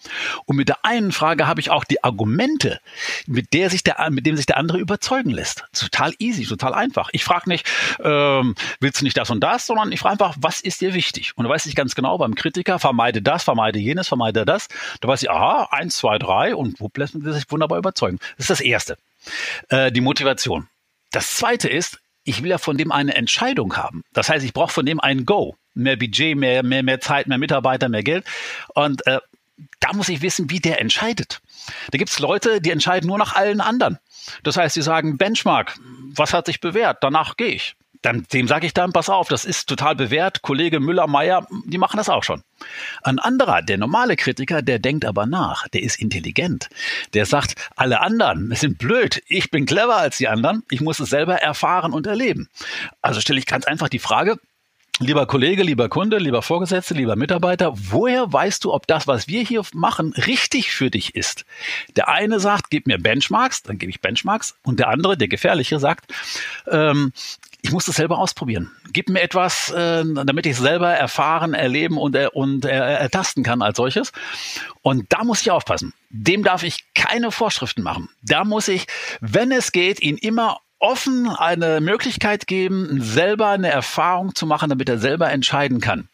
Und 0.45 0.57
mit 0.57 0.69
der 0.69 0.85
einen 0.85 1.11
Frage 1.11 1.49
habe 1.49 1.61
ich 1.61 1.71
auch 1.71 1.83
die 1.83 2.05
Argumente, 2.05 2.81
mit, 3.27 3.53
der 3.53 3.71
sich 3.71 3.83
der, 3.83 4.09
mit 4.11 4.25
dem 4.25 4.37
sich 4.37 4.47
der 4.47 4.57
andere 4.57 4.79
überzeugen 4.79 5.31
lässt. 5.31 5.65
Total 5.73 6.13
easy, 6.21 6.47
total 6.47 6.75
einfach. 6.75 7.09
Ich 7.11 7.25
frage 7.25 7.49
nicht, 7.49 7.67
ähm, 8.05 8.55
willst 8.79 9.01
du 9.01 9.05
nicht 9.05 9.17
das 9.17 9.31
und 9.31 9.41
das, 9.41 9.67
sondern 9.67 9.91
ich 9.91 9.99
frage 9.99 10.13
einfach, 10.13 10.37
was 10.39 10.61
ist 10.61 10.81
dir 10.81 10.95
wichtig? 10.95 11.33
Und 11.35 11.45
da 11.45 11.51
weiß 11.51 11.67
ich 11.67 11.75
ganz 11.75 11.97
genau, 11.97 12.17
beim 12.19 12.37
Kritiker, 12.37 12.79
vermeide 12.79 13.21
das, 13.21 13.43
vermeide 13.43 13.81
jenes, 13.81 14.07
vermeide 14.07 14.45
das. 14.45 14.69
Da 15.01 15.09
weiß 15.09 15.25
ich, 15.25 15.31
aha, 15.31 15.69
eins, 15.73 15.97
zwei, 15.97 16.19
drei 16.19 16.55
und 16.55 16.79
wo 16.79 16.89
lässt 16.95 17.17
man 17.17 17.33
sich 17.33 17.51
wunderbar 17.51 17.79
überzeugen. 17.79 18.21
Das 18.37 18.45
ist 18.45 18.51
das 18.51 18.61
Erste. 18.61 18.97
Äh, 19.71 19.91
die 19.91 20.01
Motivation. 20.01 20.69
Das 21.11 21.35
Zweite 21.35 21.69
ist, 21.69 21.99
ich 22.27 22.43
will 22.43 22.51
ja 22.51 22.59
von 22.59 22.77
dem 22.77 22.93
eine 22.93 23.15
Entscheidung 23.15 23.77
haben. 23.77 24.05
Das 24.13 24.29
heißt, 24.29 24.45
ich 24.45 24.53
brauche 24.53 24.73
von 24.73 24.85
dem 24.85 25.01
ein 25.01 25.25
Go. 25.25 25.57
Mehr 25.75 25.97
Budget, 25.97 26.37
mehr, 26.37 26.63
mehr, 26.63 26.83
mehr 26.83 27.01
Zeit, 27.01 27.29
mehr 27.29 27.39
Mitarbeiter, 27.39 27.89
mehr 27.89 28.03
Geld. 28.03 28.27
Und 28.75 29.07
äh, 29.07 29.21
da 29.81 29.93
muss 29.93 30.09
ich 30.09 30.23
wissen, 30.23 30.51
wie 30.51 30.61
der 30.61 30.81
entscheidet. 30.81 31.41
Da 31.91 31.99
gibt's 31.99 32.19
Leute, 32.19 32.61
die 32.61 32.71
entscheiden 32.71 33.07
nur 33.07 33.19
nach 33.19 33.35
allen 33.35 33.61
anderen. 33.61 33.99
Das 34.43 34.57
heißt, 34.57 34.75
sie 34.75 34.83
sagen, 34.83 35.17
Benchmark, 35.17 35.77
was 36.15 36.35
hat 36.35 36.47
sich 36.47 36.61
bewährt? 36.61 36.99
Danach 37.01 37.37
gehe 37.37 37.49
ich. 37.49 37.77
Dann, 38.03 38.27
dem 38.33 38.49
sage 38.49 38.67
ich 38.67 38.75
dann, 38.75 38.93
pass 38.93 39.09
auf, 39.09 39.29
das 39.29 39.45
ist 39.45 39.69
total 39.69 39.95
bewährt. 39.95 40.43
Kollege 40.43 40.81
Müller, 40.81 41.07
Meier, 41.07 41.47
die 41.65 41.79
machen 41.79 41.97
das 41.97 42.09
auch 42.09 42.25
schon. 42.25 42.43
Ein 43.03 43.19
anderer, 43.19 43.63
der 43.63 43.79
normale 43.79 44.17
Kritiker, 44.17 44.63
der 44.63 44.79
denkt 44.79 45.05
aber 45.05 45.27
nach, 45.27 45.69
der 45.69 45.83
ist 45.83 46.01
intelligent. 46.01 46.69
Der 47.15 47.27
sagt, 47.27 47.55
alle 47.77 48.01
anderen 48.01 48.55
sind 48.55 48.79
blöd, 48.79 49.23
ich 49.29 49.51
bin 49.51 49.67
clever 49.67 49.97
als 49.97 50.19
die 50.19 50.29
anderen, 50.29 50.63
ich 50.71 50.81
muss 50.81 51.01
es 51.01 51.11
selber 51.11 51.37
erfahren 51.37 51.93
und 51.93 52.07
erleben. 52.07 52.49
Also 53.03 53.21
stelle 53.21 53.39
ich 53.39 53.47
ganz 53.47 53.67
einfach 53.67 53.89
die 53.89 53.99
Frage, 53.99 54.39
Lieber 54.99 55.27
Kollege, 55.27 55.63
lieber 55.63 55.91
Kunde, 55.91 56.17
lieber 56.17 56.41
Vorgesetzte, 56.41 56.95
lieber 56.95 57.17
Mitarbeiter, 57.17 57.75
woher 57.77 58.33
weißt 58.33 58.65
du, 58.65 58.73
ob 58.73 58.87
das, 58.87 59.07
was 59.07 59.29
wir 59.29 59.43
hier 59.43 59.61
machen, 59.75 60.15
richtig 60.15 60.73
für 60.73 60.89
dich 60.89 61.15
ist? 61.15 61.45
Der 61.97 62.09
eine 62.09 62.41
sagt, 62.41 62.71
gib 62.71 62.87
mir 62.87 62.97
Benchmarks, 62.97 63.63
dann 63.63 63.77
gebe 63.77 63.91
ich 63.91 64.01
Benchmarks. 64.01 64.57
Und 64.63 64.81
der 64.81 64.89
andere, 64.89 65.19
der 65.19 65.29
gefährliche, 65.29 65.79
sagt, 65.79 66.15
ähm, 66.67 67.13
ich 67.63 67.73
muss 67.73 67.87
das 67.87 67.97
selber 67.97 68.19
ausprobieren. 68.19 68.71
Gib 68.93 69.09
mir 69.09 69.23
etwas, 69.23 69.71
äh, 69.71 70.05
damit 70.05 70.47
ich 70.47 70.53
es 70.53 70.59
selber 70.59 70.91
erfahren, 70.91 71.55
erleben 71.55 71.99
und, 71.99 72.15
äh, 72.15 72.29
und 72.33 72.65
äh, 72.65 72.69
ertasten 72.69 73.43
kann 73.43 73.63
als 73.63 73.77
solches. 73.77 74.13
Und 74.83 75.07
da 75.13 75.25
muss 75.25 75.41
ich 75.41 75.51
aufpassen. 75.51 75.93
Dem 76.11 76.45
darf 76.45 76.63
ich 76.63 76.85
keine 76.95 77.33
Vorschriften 77.33 77.83
machen. 77.83 78.09
Da 78.23 78.45
muss 78.45 78.69
ich, 78.69 78.87
wenn 79.21 79.51
es 79.51 79.73
geht, 79.73 80.01
ihn 80.01 80.17
immer 80.17 80.61
offen 80.79 81.29
eine 81.29 81.81
Möglichkeit 81.81 82.47
geben, 82.47 83.01
selber 83.01 83.49
eine 83.49 83.71
Erfahrung 83.71 84.35
zu 84.35 84.47
machen, 84.47 84.69
damit 84.69 84.89
er 84.89 84.99
selber 84.99 85.31
entscheiden 85.31 85.81
kann. 85.81 86.09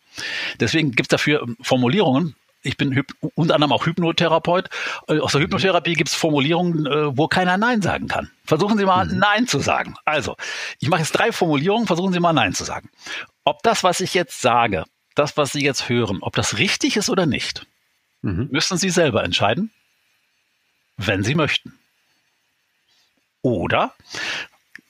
Deswegen 0.60 0.92
gibt 0.92 1.06
es 1.06 1.08
dafür 1.08 1.46
Formulierungen, 1.60 2.36
ich 2.62 2.76
bin 2.76 2.94
Hyp 2.94 3.12
unter 3.34 3.54
anderem 3.54 3.72
auch 3.72 3.86
Hypnotherapeut. 3.86 4.68
Äh, 5.08 5.18
aus 5.18 5.32
der 5.32 5.40
mhm. 5.40 5.44
Hypnotherapie 5.44 5.94
gibt 5.94 6.10
es 6.10 6.14
Formulierungen, 6.14 6.86
äh, 6.86 7.16
wo 7.16 7.28
keiner 7.28 7.58
Nein 7.58 7.82
sagen 7.82 8.08
kann. 8.08 8.30
Versuchen 8.44 8.78
Sie 8.78 8.84
mal 8.84 9.06
mhm. 9.06 9.18
Nein 9.18 9.46
zu 9.46 9.58
sagen. 9.58 9.94
Also, 10.04 10.36
ich 10.78 10.88
mache 10.88 11.00
jetzt 11.00 11.12
drei 11.12 11.32
Formulierungen, 11.32 11.86
versuchen 11.86 12.12
Sie 12.12 12.20
mal 12.20 12.32
Nein 12.32 12.54
zu 12.54 12.64
sagen. 12.64 12.88
Ob 13.44 13.62
das, 13.62 13.84
was 13.84 14.00
ich 14.00 14.14
jetzt 14.14 14.40
sage, 14.40 14.84
das, 15.14 15.36
was 15.36 15.52
Sie 15.52 15.62
jetzt 15.62 15.88
hören, 15.88 16.18
ob 16.20 16.34
das 16.34 16.58
richtig 16.58 16.96
ist 16.96 17.10
oder 17.10 17.26
nicht, 17.26 17.66
mhm. 18.22 18.48
müssen 18.50 18.78
Sie 18.78 18.90
selber 18.90 19.24
entscheiden, 19.24 19.70
wenn 20.96 21.24
Sie 21.24 21.34
möchten. 21.34 21.78
Oder 23.42 23.92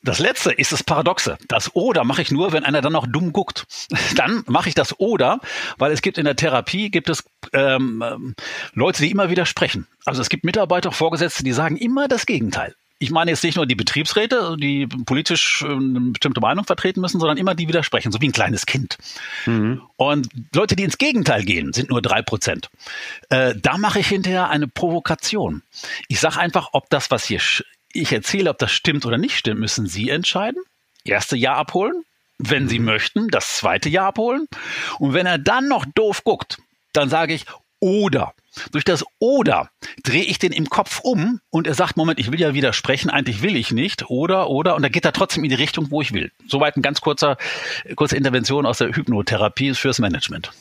das 0.02 0.18
letzte 0.18 0.52
ist 0.52 0.72
das 0.72 0.82
Paradoxe. 0.82 1.38
Das 1.48 1.74
Oder 1.74 2.04
mache 2.04 2.22
ich 2.22 2.30
nur, 2.30 2.52
wenn 2.52 2.64
einer 2.64 2.80
dann 2.80 2.92
noch 2.92 3.06
dumm 3.06 3.32
guckt. 3.32 3.66
Dann 4.16 4.42
mache 4.46 4.68
ich 4.68 4.74
das 4.74 4.98
Oder, 4.98 5.40
weil 5.78 5.92
es 5.92 6.02
gibt 6.02 6.18
in 6.18 6.24
der 6.24 6.36
Therapie 6.36 6.90
gibt 6.90 7.08
es 7.08 7.24
ähm, 7.52 8.02
ähm, 8.04 8.34
Leute, 8.74 9.02
die 9.02 9.10
immer 9.10 9.30
widersprechen. 9.30 9.86
Also 10.04 10.20
es 10.20 10.28
gibt 10.28 10.44
Mitarbeiter, 10.44 10.92
Vorgesetzte, 10.92 11.44
die 11.44 11.52
sagen 11.52 11.76
immer 11.76 12.08
das 12.08 12.26
Gegenteil. 12.26 12.74
Ich 12.98 13.10
meine 13.10 13.32
jetzt 13.32 13.42
nicht 13.42 13.56
nur 13.56 13.66
die 13.66 13.74
Betriebsräte, 13.74 14.56
die 14.58 14.86
politisch 14.86 15.62
äh, 15.62 15.66
eine 15.66 16.12
bestimmte 16.12 16.40
Meinung 16.40 16.64
vertreten 16.64 17.00
müssen, 17.00 17.18
sondern 17.18 17.36
immer 17.36 17.54
die 17.54 17.68
widersprechen, 17.68 18.12
so 18.12 18.20
wie 18.20 18.28
ein 18.28 18.32
kleines 18.32 18.66
Kind. 18.66 18.98
Mhm. 19.46 19.82
Und 19.96 20.28
Leute, 20.54 20.76
die 20.76 20.84
ins 20.84 20.98
Gegenteil 20.98 21.44
gehen, 21.44 21.72
sind 21.72 21.90
nur 21.90 22.02
drei 22.02 22.22
Prozent. 22.22 22.70
Äh, 23.28 23.54
da 23.60 23.78
mache 23.78 24.00
ich 24.00 24.08
hinterher 24.08 24.50
eine 24.50 24.68
Provokation. 24.68 25.62
Ich 26.08 26.20
sage 26.20 26.38
einfach, 26.38 26.70
ob 26.72 26.90
das, 26.90 27.10
was 27.10 27.24
hier 27.24 27.40
ich 27.92 28.12
erzähle, 28.12 28.50
ob 28.50 28.58
das 28.58 28.72
stimmt 28.72 29.06
oder 29.06 29.18
nicht 29.18 29.36
stimmt, 29.36 29.60
müssen 29.60 29.86
Sie 29.86 30.10
entscheiden. 30.10 30.62
Erste 31.04 31.36
Jahr 31.36 31.56
abholen. 31.56 32.04
Wenn 32.38 32.68
Sie 32.68 32.78
mhm. 32.78 32.86
möchten, 32.86 33.28
das 33.28 33.56
zweite 33.56 33.88
Jahr 33.88 34.08
abholen. 34.08 34.46
Und 34.98 35.14
wenn 35.14 35.26
er 35.26 35.38
dann 35.38 35.68
noch 35.68 35.84
doof 35.94 36.24
guckt, 36.24 36.58
dann 36.92 37.08
sage 37.08 37.34
ich, 37.34 37.46
oder. 37.80 38.34
Durch 38.70 38.84
das 38.84 39.04
oder 39.18 39.70
drehe 40.02 40.24
ich 40.24 40.38
den 40.38 40.52
im 40.52 40.68
Kopf 40.68 41.00
um 41.00 41.40
und 41.50 41.66
er 41.66 41.74
sagt, 41.74 41.96
Moment, 41.96 42.20
ich 42.20 42.30
will 42.30 42.40
ja 42.40 42.54
widersprechen, 42.54 43.10
eigentlich 43.10 43.42
will 43.42 43.56
ich 43.56 43.72
nicht, 43.72 44.10
oder, 44.10 44.50
oder, 44.50 44.76
und 44.76 44.82
dann 44.82 44.92
geht 44.92 45.06
er 45.06 45.12
trotzdem 45.12 45.42
in 45.42 45.50
die 45.50 45.56
Richtung, 45.56 45.90
wo 45.90 46.02
ich 46.02 46.12
will. 46.12 46.30
Soweit 46.46 46.76
ein 46.76 46.82
ganz 46.82 47.00
kurzer, 47.00 47.38
kurze 47.96 48.16
Intervention 48.16 48.66
aus 48.66 48.78
der 48.78 48.94
Hypnotherapie 48.94 49.74
fürs 49.74 49.98
Management. 50.00 50.52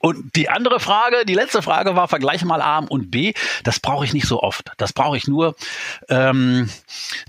Und 0.00 0.36
die 0.36 0.48
andere 0.48 0.80
Frage, 0.80 1.24
die 1.26 1.34
letzte 1.34 1.62
Frage 1.62 1.96
war, 1.96 2.08
vergleiche 2.08 2.46
mal 2.46 2.62
A 2.62 2.78
und 2.78 3.10
B. 3.10 3.32
Das 3.64 3.80
brauche 3.80 4.04
ich 4.04 4.12
nicht 4.12 4.26
so 4.26 4.40
oft. 4.42 4.70
Das 4.76 4.92
brauche 4.92 5.16
ich 5.16 5.26
nur, 5.26 5.56
ähm, 6.08 6.70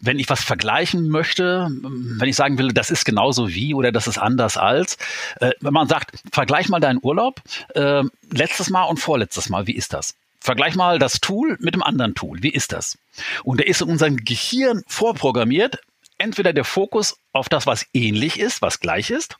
wenn 0.01 0.19
ich 0.19 0.29
was 0.29 0.43
vergleichen 0.43 1.09
möchte, 1.09 1.67
wenn 1.71 2.29
ich 2.29 2.35
sagen 2.35 2.57
will, 2.57 2.69
das 2.69 2.91
ist 2.91 3.05
genauso 3.05 3.49
wie 3.49 3.73
oder 3.73 3.91
das 3.91 4.07
ist 4.07 4.17
anders 4.17 4.57
als. 4.57 4.97
Äh, 5.39 5.51
wenn 5.61 5.73
man 5.73 5.87
sagt, 5.87 6.11
vergleich 6.31 6.69
mal 6.69 6.79
deinen 6.79 6.99
Urlaub, 7.01 7.41
äh, 7.73 8.03
letztes 8.31 8.69
Mal 8.69 8.83
und 8.83 8.99
vorletztes 8.99 9.49
Mal, 9.49 9.67
wie 9.67 9.75
ist 9.75 9.93
das? 9.93 10.15
Vergleich 10.39 10.75
mal 10.75 10.99
das 10.99 11.19
Tool 11.19 11.57
mit 11.59 11.75
dem 11.75 11.83
anderen 11.83 12.15
Tool. 12.15 12.41
Wie 12.41 12.49
ist 12.49 12.71
das? 12.71 12.97
Und 13.43 13.59
der 13.59 13.67
ist 13.67 13.81
in 13.81 13.89
unserem 13.89 14.17
Gehirn 14.17 14.83
vorprogrammiert, 14.87 15.79
entweder 16.19 16.53
der 16.53 16.65
Fokus 16.65 17.17
auf 17.33 17.49
das, 17.49 17.65
was 17.65 17.85
ähnlich 17.93 18.39
ist, 18.39 18.61
was 18.61 18.79
gleich 18.79 19.09
ist, 19.09 19.37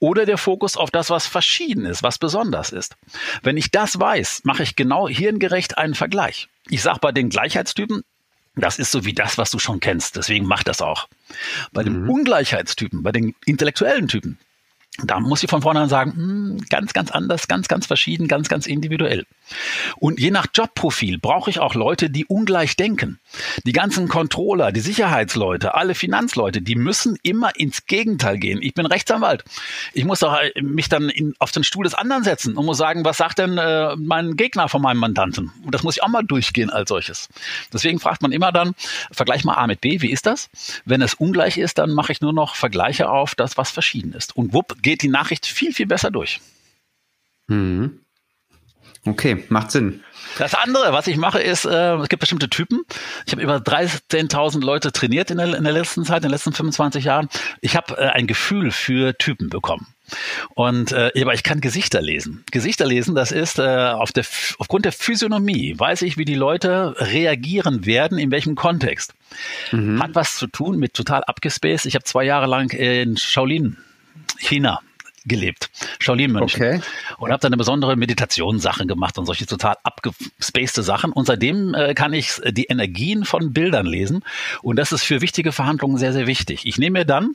oder 0.00 0.26
der 0.26 0.38
Fokus 0.38 0.76
auf 0.76 0.90
das, 0.90 1.10
was 1.10 1.26
verschieden 1.26 1.84
ist, 1.84 2.02
was 2.02 2.18
besonders 2.18 2.70
ist. 2.70 2.96
Wenn 3.42 3.56
ich 3.56 3.70
das 3.70 3.98
weiß, 3.98 4.42
mache 4.44 4.62
ich 4.62 4.76
genau 4.76 5.08
hirngerecht 5.08 5.78
einen 5.78 5.94
Vergleich. 5.94 6.48
Ich 6.68 6.82
sage 6.82 6.98
bei 7.00 7.12
den 7.12 7.28
Gleichheitstypen, 7.28 8.02
das 8.56 8.78
ist 8.78 8.92
so 8.92 9.04
wie 9.04 9.12
das, 9.12 9.38
was 9.38 9.50
du 9.50 9.58
schon 9.58 9.80
kennst. 9.80 10.16
Deswegen 10.16 10.46
mach 10.46 10.62
das 10.62 10.80
auch. 10.80 11.08
Bei 11.72 11.82
den 11.82 12.02
mhm. 12.02 12.10
Ungleichheitstypen, 12.10 13.02
bei 13.02 13.12
den 13.12 13.34
intellektuellen 13.44 14.08
Typen, 14.08 14.38
da 15.02 15.18
muss 15.18 15.42
ich 15.42 15.50
von 15.50 15.62
vornherein 15.62 15.88
sagen, 15.88 16.12
hm, 16.12 16.64
ganz, 16.70 16.92
ganz 16.92 17.10
anders, 17.10 17.48
ganz, 17.48 17.66
ganz 17.66 17.86
verschieden, 17.86 18.28
ganz, 18.28 18.48
ganz 18.48 18.66
individuell. 18.66 19.26
Und 19.96 20.20
je 20.20 20.30
nach 20.30 20.46
Jobprofil 20.54 21.18
brauche 21.18 21.50
ich 21.50 21.58
auch 21.58 21.74
Leute, 21.74 22.10
die 22.10 22.24
ungleich 22.26 22.76
denken. 22.76 23.18
Die 23.66 23.72
ganzen 23.72 24.06
Controller, 24.06 24.70
die 24.70 24.80
Sicherheitsleute, 24.80 25.74
alle 25.74 25.96
Finanzleute, 25.96 26.62
die 26.62 26.76
müssen 26.76 27.18
immer 27.24 27.56
ins 27.58 27.86
Gegenteil 27.86 28.38
gehen. 28.38 28.62
Ich 28.62 28.74
bin 28.74 28.86
Rechtsanwalt. 28.86 29.42
Ich 29.94 30.04
muss 30.04 30.20
doch 30.20 30.38
äh, 30.38 30.62
mich 30.62 30.88
dann 30.88 31.08
in, 31.08 31.34
auf 31.40 31.50
den 31.50 31.64
Stuhl 31.64 31.82
des 31.82 31.94
anderen 31.94 32.22
setzen 32.22 32.56
und 32.56 32.64
muss 32.64 32.78
sagen, 32.78 33.04
was 33.04 33.16
sagt 33.16 33.40
denn 33.40 33.58
äh, 33.58 33.96
mein 33.96 34.36
Gegner 34.36 34.68
von 34.68 34.80
meinem 34.80 34.98
Mandanten? 34.98 35.52
Und 35.64 35.74
das 35.74 35.82
muss 35.82 35.96
ich 35.96 36.04
auch 36.04 36.08
mal 36.08 36.22
durchgehen 36.22 36.70
als 36.70 36.88
solches. 36.88 37.28
Deswegen 37.72 37.98
fragt 37.98 38.22
man 38.22 38.30
immer 38.30 38.52
dann, 38.52 38.74
vergleich 39.10 39.44
mal 39.44 39.54
A 39.54 39.66
mit 39.66 39.80
B, 39.80 40.00
wie 40.02 40.12
ist 40.12 40.26
das? 40.26 40.50
Wenn 40.84 41.02
es 41.02 41.14
ungleich 41.14 41.58
ist, 41.58 41.78
dann 41.78 41.90
mache 41.90 42.12
ich 42.12 42.20
nur 42.20 42.32
noch 42.32 42.54
Vergleiche 42.54 43.10
auf 43.10 43.34
das, 43.34 43.56
was 43.56 43.72
verschieden 43.72 44.12
ist. 44.12 44.36
Und 44.36 44.52
wupp, 44.52 44.76
geht 44.84 45.02
die 45.02 45.08
Nachricht 45.08 45.46
viel, 45.46 45.72
viel 45.72 45.86
besser 45.86 46.12
durch. 46.12 46.40
Mhm. 47.48 48.00
Okay, 49.06 49.44
macht 49.50 49.70
Sinn. 49.70 50.02
Das 50.38 50.54
andere, 50.54 50.94
was 50.94 51.06
ich 51.06 51.18
mache, 51.18 51.38
ist, 51.38 51.66
äh, 51.66 51.94
es 51.96 52.08
gibt 52.08 52.20
bestimmte 52.20 52.48
Typen. 52.48 52.84
Ich 53.26 53.32
habe 53.32 53.42
über 53.42 53.56
13.000 53.56 54.64
Leute 54.64 54.92
trainiert 54.92 55.30
in 55.30 55.36
der, 55.36 55.54
in 55.54 55.64
der 55.64 55.74
letzten 55.74 56.04
Zeit, 56.04 56.18
in 56.18 56.22
den 56.22 56.30
letzten 56.30 56.54
25 56.54 57.04
Jahren. 57.04 57.28
Ich 57.60 57.76
habe 57.76 57.98
äh, 57.98 58.06
ein 58.06 58.26
Gefühl 58.26 58.70
für 58.70 59.16
Typen 59.18 59.50
bekommen. 59.50 59.86
Und 60.54 60.92
äh, 60.92 61.12
aber 61.20 61.34
ich 61.34 61.42
kann 61.42 61.60
Gesichter 61.60 62.00
lesen. 62.00 62.44
Gesichter 62.50 62.86
lesen, 62.86 63.14
das 63.14 63.30
ist 63.30 63.58
äh, 63.58 63.62
auf 63.62 64.12
der, 64.12 64.24
aufgrund 64.58 64.86
der 64.86 64.92
Physiognomie, 64.92 65.78
weiß 65.78 66.02
ich, 66.02 66.16
wie 66.16 66.24
die 66.24 66.34
Leute 66.34 66.94
reagieren 66.98 67.84
werden, 67.84 68.18
in 68.18 68.30
welchem 68.30 68.54
Kontext. 68.54 69.14
Mhm. 69.70 70.02
Hat 70.02 70.14
was 70.14 70.36
zu 70.36 70.46
tun 70.46 70.78
mit 70.78 70.94
total 70.94 71.24
abgespaced. 71.24 71.86
Ich 71.86 71.94
habe 71.94 72.04
zwei 72.04 72.24
Jahre 72.24 72.46
lang 72.46 72.70
in 72.70 73.18
Shaolin 73.18 73.76
China 74.38 74.80
gelebt, 75.26 75.70
Shaolin-Mönchen. 76.00 76.62
Okay. 76.62 76.80
Und 77.18 77.30
habe 77.30 77.40
da 77.40 77.46
eine 77.46 77.56
besondere 77.56 77.96
Meditationssachen 77.96 78.86
gemacht 78.86 79.16
und 79.18 79.24
solche 79.26 79.46
total 79.46 79.76
abgespacede 79.82 80.82
Sachen. 80.82 81.12
Und 81.12 81.26
seitdem 81.26 81.74
äh, 81.74 81.94
kann 81.94 82.12
ich 82.12 82.40
die 82.50 82.64
Energien 82.64 83.24
von 83.24 83.52
Bildern 83.52 83.86
lesen. 83.86 84.22
Und 84.62 84.76
das 84.76 84.92
ist 84.92 85.02
für 85.04 85.22
wichtige 85.22 85.52
Verhandlungen 85.52 85.96
sehr, 85.96 86.12
sehr 86.12 86.26
wichtig. 86.26 86.66
Ich 86.66 86.78
nehme 86.78 87.00
mir 87.00 87.04
dann 87.06 87.34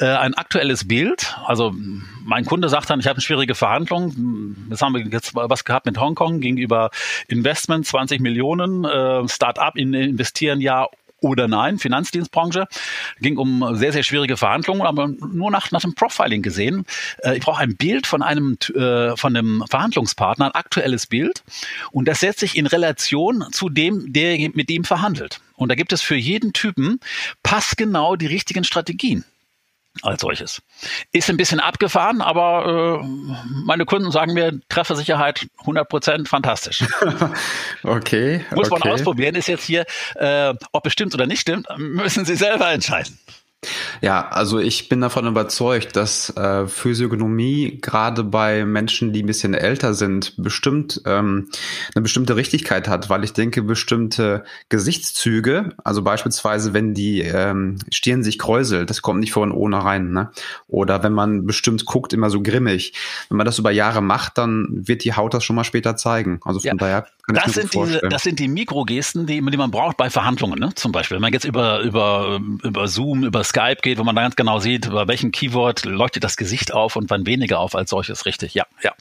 äh, 0.00 0.06
ein 0.06 0.34
aktuelles 0.34 0.88
Bild. 0.88 1.36
Also 1.46 1.72
mein 2.24 2.44
Kunde 2.44 2.68
sagt 2.68 2.90
dann, 2.90 2.98
ich 2.98 3.06
habe 3.06 3.16
eine 3.16 3.22
schwierige 3.22 3.54
Verhandlung. 3.54 4.56
Jetzt 4.70 4.82
haben 4.82 4.94
wir 4.94 5.06
jetzt 5.06 5.34
was 5.34 5.64
gehabt 5.64 5.86
mit 5.86 5.98
Hongkong 5.98 6.40
gegenüber 6.40 6.90
Investment, 7.28 7.86
20 7.86 8.20
Millionen, 8.20 8.84
äh, 8.84 9.28
Start-up 9.28 9.76
in, 9.76 9.94
investieren 9.94 10.60
ja 10.60 10.88
oder 11.20 11.48
nein, 11.48 11.78
Finanzdienstbranche. 11.78 12.66
Ging 13.20 13.36
um 13.38 13.76
sehr, 13.76 13.92
sehr 13.92 14.02
schwierige 14.02 14.36
Verhandlungen, 14.36 14.82
aber 14.82 15.08
nur 15.08 15.50
nach, 15.50 15.70
nach 15.70 15.80
dem 15.80 15.94
Profiling 15.94 16.42
gesehen. 16.42 16.84
Äh, 17.18 17.36
ich 17.36 17.42
brauche 17.42 17.60
ein 17.60 17.76
Bild 17.76 18.06
von 18.06 18.22
einem, 18.22 18.56
äh, 18.74 19.16
von 19.16 19.36
einem 19.36 19.64
Verhandlungspartner, 19.68 20.46
ein 20.46 20.52
aktuelles 20.52 21.06
Bild. 21.06 21.42
Und 21.90 22.08
das 22.08 22.20
setzt 22.20 22.40
sich 22.40 22.56
in 22.56 22.66
Relation 22.66 23.44
zu 23.52 23.68
dem, 23.68 24.12
der 24.12 24.38
mit 24.54 24.70
ihm 24.70 24.84
verhandelt. 24.84 25.40
Und 25.54 25.70
da 25.70 25.74
gibt 25.74 25.92
es 25.92 26.02
für 26.02 26.16
jeden 26.16 26.52
Typen 26.52 27.00
passgenau 27.42 28.16
die 28.16 28.26
richtigen 28.26 28.64
Strategien 28.64 29.24
als 30.02 30.22
solches. 30.22 30.62
Ist 31.12 31.30
ein 31.30 31.36
bisschen 31.36 31.60
abgefahren, 31.60 32.20
aber 32.20 33.00
äh, 33.02 33.06
meine 33.64 33.84
Kunden 33.84 34.10
sagen 34.10 34.34
mir, 34.34 34.60
Treffersicherheit 34.68 35.46
100 35.60 35.88
Prozent, 35.88 36.28
fantastisch. 36.28 36.84
okay. 37.82 38.44
Muss 38.54 38.70
man 38.70 38.82
ausprobieren, 38.82 39.34
ist 39.34 39.48
jetzt 39.48 39.64
hier, 39.64 39.84
äh, 40.16 40.54
ob 40.72 40.86
es 40.86 40.92
stimmt 40.92 41.14
oder 41.14 41.26
nicht 41.26 41.40
stimmt, 41.40 41.66
müssen 41.76 42.24
Sie 42.24 42.36
selber 42.36 42.70
entscheiden. 42.70 43.18
Ja, 44.00 44.28
also 44.28 44.60
ich 44.60 44.88
bin 44.88 45.00
davon 45.00 45.26
überzeugt, 45.26 45.96
dass 45.96 46.30
äh, 46.36 46.68
Physiognomie 46.68 47.78
gerade 47.80 48.22
bei 48.22 48.64
Menschen, 48.64 49.12
die 49.12 49.24
ein 49.24 49.26
bisschen 49.26 49.54
älter 49.54 49.94
sind, 49.94 50.34
bestimmt 50.36 51.02
ähm, 51.04 51.50
eine 51.94 52.02
bestimmte 52.02 52.36
Richtigkeit 52.36 52.86
hat, 52.86 53.10
weil 53.10 53.24
ich 53.24 53.32
denke, 53.32 53.62
bestimmte 53.62 54.44
Gesichtszüge, 54.68 55.70
also 55.82 56.02
beispielsweise, 56.02 56.72
wenn 56.72 56.94
die 56.94 57.22
ähm, 57.22 57.78
Stirn 57.90 58.22
sich 58.22 58.38
kräuselt, 58.38 58.90
das 58.90 59.02
kommt 59.02 59.18
nicht 59.18 59.32
von 59.32 59.50
ohne 59.50 59.82
rein, 59.82 60.12
ne? 60.12 60.30
Oder 60.68 61.02
wenn 61.02 61.12
man 61.12 61.44
bestimmt 61.44 61.84
guckt, 61.84 62.12
immer 62.12 62.30
so 62.30 62.40
grimmig. 62.40 62.92
Wenn 63.28 63.38
man 63.38 63.46
das 63.46 63.58
über 63.58 63.72
Jahre 63.72 64.02
macht, 64.02 64.38
dann 64.38 64.68
wird 64.70 65.02
die 65.02 65.14
Haut 65.14 65.34
das 65.34 65.42
schon 65.42 65.56
mal 65.56 65.64
später 65.64 65.96
zeigen. 65.96 66.38
Also 66.44 66.60
von 66.60 66.68
ja. 66.68 66.74
daher 66.74 67.06
kann 67.26 67.34
das 67.34 67.48
ich 67.48 67.56
mir 67.56 67.62
sind 67.62 67.74
diese, 67.74 68.08
Das 68.08 68.22
sind 68.22 68.38
die 68.38 68.48
Mikrogesten, 68.48 69.26
die, 69.26 69.44
die 69.44 69.56
man 69.56 69.70
braucht 69.72 69.96
bei 69.96 70.10
Verhandlungen, 70.10 70.60
ne? 70.60 70.70
Zum 70.76 70.92
Beispiel, 70.92 71.16
wenn 71.16 71.22
man 71.22 71.32
jetzt 71.32 71.44
über 71.44 71.80
über 71.80 72.40
über 72.62 72.86
Zoom, 72.86 73.24
über 73.24 73.42
Skype 73.48 73.78
geht, 73.82 73.98
wo 73.98 74.04
man 74.04 74.14
ganz 74.14 74.36
genau 74.36 74.58
sieht, 74.58 74.90
bei 74.90 75.08
welchem 75.08 75.32
Keyword 75.32 75.84
leuchtet 75.84 76.24
das 76.24 76.36
Gesicht 76.36 76.72
auf 76.72 76.96
und 76.96 77.10
wann 77.10 77.26
weniger 77.26 77.60
auf 77.60 77.74
als 77.74 77.90
solches, 77.90 78.26
richtig, 78.26 78.54
ja, 78.54 78.66
ja. 78.82 78.92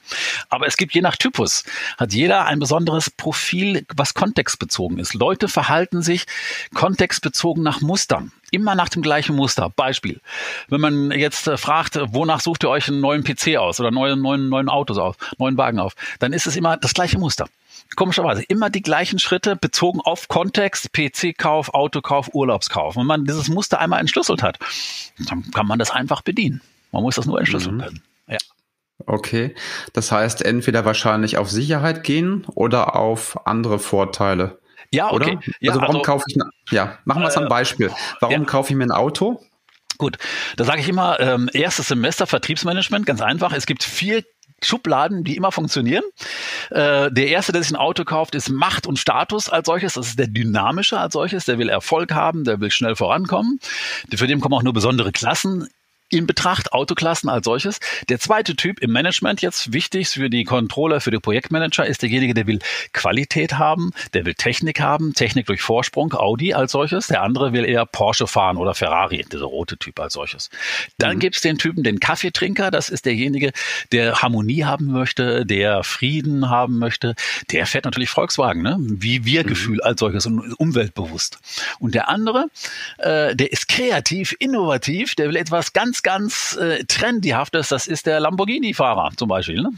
Aber 0.49 0.67
es 0.67 0.77
gibt 0.77 0.93
je 0.93 1.01
nach 1.01 1.15
Typus, 1.15 1.63
hat 1.97 2.13
jeder 2.13 2.45
ein 2.45 2.59
besonderes 2.59 3.09
Profil, 3.09 3.85
was 3.95 4.13
kontextbezogen 4.13 4.99
ist. 4.99 5.13
Leute 5.13 5.47
verhalten 5.47 6.01
sich 6.01 6.25
kontextbezogen 6.73 7.63
nach 7.63 7.81
Mustern 7.81 8.31
immer 8.51 8.75
nach 8.75 8.89
dem 8.89 9.01
gleichen 9.01 9.35
Muster. 9.35 9.69
Beispiel. 9.75 10.21
Wenn 10.69 10.81
man 10.81 11.11
jetzt 11.11 11.47
äh, 11.47 11.57
fragt, 11.57 11.99
wonach 12.13 12.39
sucht 12.39 12.63
ihr 12.63 12.69
euch 12.69 12.87
einen 12.87 13.01
neuen 13.01 13.23
PC 13.23 13.57
aus 13.57 13.79
oder 13.79 13.91
neuen, 13.91 14.21
neuen, 14.21 14.49
neuen 14.49 14.69
Autos 14.69 14.97
auf, 14.97 15.17
neuen 15.37 15.57
Wagen 15.57 15.79
auf, 15.79 15.95
dann 16.19 16.33
ist 16.33 16.47
es 16.47 16.55
immer 16.55 16.77
das 16.77 16.93
gleiche 16.93 17.19
Muster. 17.19 17.47
Komischerweise 17.95 18.43
immer 18.43 18.69
die 18.69 18.81
gleichen 18.81 19.19
Schritte 19.19 19.55
bezogen 19.55 20.01
auf 20.01 20.27
Kontext, 20.27 20.91
PC-Kauf, 20.93 21.73
Autokauf, 21.73 22.33
Urlaubskauf. 22.33 22.95
Wenn 22.95 23.05
man 23.05 23.25
dieses 23.25 23.49
Muster 23.49 23.79
einmal 23.79 23.99
entschlüsselt 23.99 24.43
hat, 24.43 24.59
dann 25.29 25.49
kann 25.51 25.67
man 25.67 25.79
das 25.79 25.91
einfach 25.91 26.21
bedienen. 26.21 26.61
Man 26.91 27.03
muss 27.03 27.15
das 27.15 27.25
nur 27.25 27.39
entschlüsseln 27.39 27.77
mhm. 27.77 27.81
können. 27.81 28.03
Ja. 28.27 28.37
Okay, 29.05 29.55
das 29.93 30.11
heißt 30.11 30.43
entweder 30.43 30.83
wahrscheinlich 30.83 31.37
auf 31.37 31.49
Sicherheit 31.49 32.03
gehen 32.03 32.45
oder 32.45 32.95
auf 32.95 33.45
andere 33.45 33.79
Vorteile. 33.79 34.59
Ja, 34.91 35.11
okay. 35.11 35.15
Oder? 35.15 35.39
Ja, 35.59 35.71
also 35.71 35.81
warum 35.81 35.95
also, 35.97 36.05
kaufe 36.05 36.25
ich, 36.27 36.35
eine, 36.35 36.49
ja, 36.71 36.97
machen 37.05 37.21
wir 37.21 37.27
es 37.27 37.35
äh, 37.35 37.39
am 37.39 37.49
Beispiel. 37.49 37.91
Warum 38.19 38.41
ja. 38.41 38.45
kaufe 38.45 38.71
ich 38.71 38.77
mir 38.77 38.85
ein 38.85 38.91
Auto? 38.91 39.41
Gut, 39.97 40.17
da 40.57 40.63
sage 40.63 40.81
ich 40.81 40.89
immer, 40.89 41.19
ähm, 41.19 41.49
erstes 41.53 41.87
Semester 41.87 42.27
Vertriebsmanagement, 42.27 43.05
ganz 43.05 43.21
einfach. 43.21 43.51
Es 43.51 43.65
gibt 43.65 43.83
vier 43.83 44.23
Schubladen, 44.63 45.23
die 45.23 45.35
immer 45.35 45.51
funktionieren. 45.51 46.03
Äh, 46.71 47.11
der 47.11 47.27
erste, 47.27 47.51
der 47.51 47.61
sich 47.61 47.71
ein 47.71 47.75
Auto 47.75 48.03
kauft, 48.03 48.35
ist 48.35 48.49
Macht 48.49 48.87
und 48.87 48.97
Status 48.97 49.49
als 49.49 49.67
solches. 49.67 49.93
Das 49.93 50.07
ist 50.07 50.19
der 50.19 50.27
dynamische 50.27 50.99
als 50.99 51.13
solches. 51.13 51.45
Der 51.45 51.57
will 51.59 51.69
Erfolg 51.69 52.13
haben, 52.13 52.43
der 52.43 52.59
will 52.59 52.71
schnell 52.71 52.95
vorankommen. 52.95 53.59
Für 54.13 54.27
den 54.27 54.39
kommen 54.39 54.55
auch 54.55 54.63
nur 54.63 54.73
besondere 54.73 55.11
Klassen 55.11 55.69
in 56.09 56.25
Betracht, 56.25 56.71
Autoklassen 56.71 57.29
als 57.29 57.45
solches. 57.45 57.79
Der 58.07 58.19
zweite 58.19 58.55
Typ 58.55 58.79
im 58.79 58.91
Management 58.91 59.41
jetzt 59.41 59.73
wichtig 59.73 60.09
für 60.09 60.29
die 60.29 60.45
Controller, 60.45 61.01
für 61.01 61.11
die 61.11 61.19
Projektmanager 61.19 61.85
ist 61.85 62.01
derjenige, 62.01 62.33
der 62.33 62.47
will 62.47 62.59
Qualität 62.93 63.57
haben, 63.57 63.91
der 64.13 64.25
will 64.25 64.33
Technik 64.33 64.79
haben, 64.79 65.13
Technik 65.13 65.47
durch 65.47 65.61
Vorsprung, 65.61 66.13
Audi 66.13 66.53
als 66.53 66.71
solches. 66.71 67.07
Der 67.07 67.23
andere 67.23 67.51
will 67.51 67.65
eher 67.65 67.85
Porsche 67.85 68.27
fahren 68.27 68.57
oder 68.57 68.73
Ferrari, 68.73 69.25
dieser 69.31 69.45
rote 69.45 69.77
Typ 69.77 69.99
als 69.99 70.13
solches. 70.13 70.49
Dann 70.97 71.15
mhm. 71.15 71.19
gibt's 71.19 71.41
den 71.41 71.57
Typen, 71.57 71.83
den 71.83 71.99
Kaffeetrinker, 71.99 72.71
das 72.71 72.89
ist 72.89 73.05
derjenige, 73.05 73.51
der 73.91 74.21
Harmonie 74.21 74.63
haben 74.63 74.87
möchte, 74.87 75.45
der 75.45 75.83
Frieden 75.83 76.49
haben 76.49 76.79
möchte. 76.79 77.15
Der 77.51 77.65
fährt 77.65 77.85
natürlich 77.85 78.09
Volkswagen, 78.09 78.61
ne? 78.61 78.77
wie 78.79 79.25
Wir-Gefühl 79.25 79.75
mhm. 79.75 79.83
als 79.83 79.99
solches 79.99 80.25
und 80.25 80.53
umweltbewusst. 80.53 81.39
Und 81.79 81.95
der 81.95 82.09
andere, 82.09 82.47
äh, 82.97 83.35
der 83.35 83.51
ist 83.51 83.67
kreativ, 83.67 84.35
innovativ, 84.39 85.15
der 85.15 85.27
will 85.27 85.35
etwas 85.35 85.73
ganz 85.73 85.96
ganz, 86.03 86.37
ganz 86.37 86.57
äh, 86.59 86.83
trendihaftes, 86.85 87.69
das 87.69 87.87
ist 87.87 88.05
der 88.05 88.19
Lamborghini-Fahrer 88.19 89.11
zum 89.15 89.29
Beispiel. 89.29 89.61
Ne? 89.61 89.71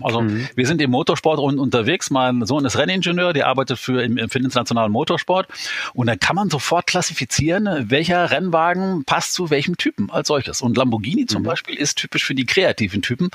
Also 0.00 0.20
mhm. 0.20 0.48
wir 0.54 0.66
sind 0.66 0.80
im 0.80 0.90
Motorsport 0.90 1.38
unterwegs. 1.38 2.10
Mein 2.10 2.44
Sohn 2.46 2.64
ist 2.64 2.76
Renningenieur, 2.76 3.32
der 3.32 3.46
arbeitet 3.46 3.78
für, 3.78 4.02
im, 4.02 4.16
für 4.28 4.38
den 4.38 4.44
internationalen 4.44 4.92
Motorsport. 4.92 5.48
Und 5.94 6.06
da 6.06 6.16
kann 6.16 6.36
man 6.36 6.50
sofort 6.50 6.86
klassifizieren, 6.86 7.90
welcher 7.90 8.30
Rennwagen 8.30 9.04
passt 9.04 9.32
zu 9.32 9.50
welchem 9.50 9.76
Typen 9.76 10.10
als 10.10 10.28
solches. 10.28 10.60
Und 10.60 10.76
Lamborghini 10.76 11.26
zum 11.26 11.42
mhm. 11.42 11.46
Beispiel 11.46 11.76
ist 11.76 11.96
typisch 11.96 12.24
für 12.24 12.34
die 12.34 12.46
kreativen 12.46 13.02
Typen. 13.02 13.30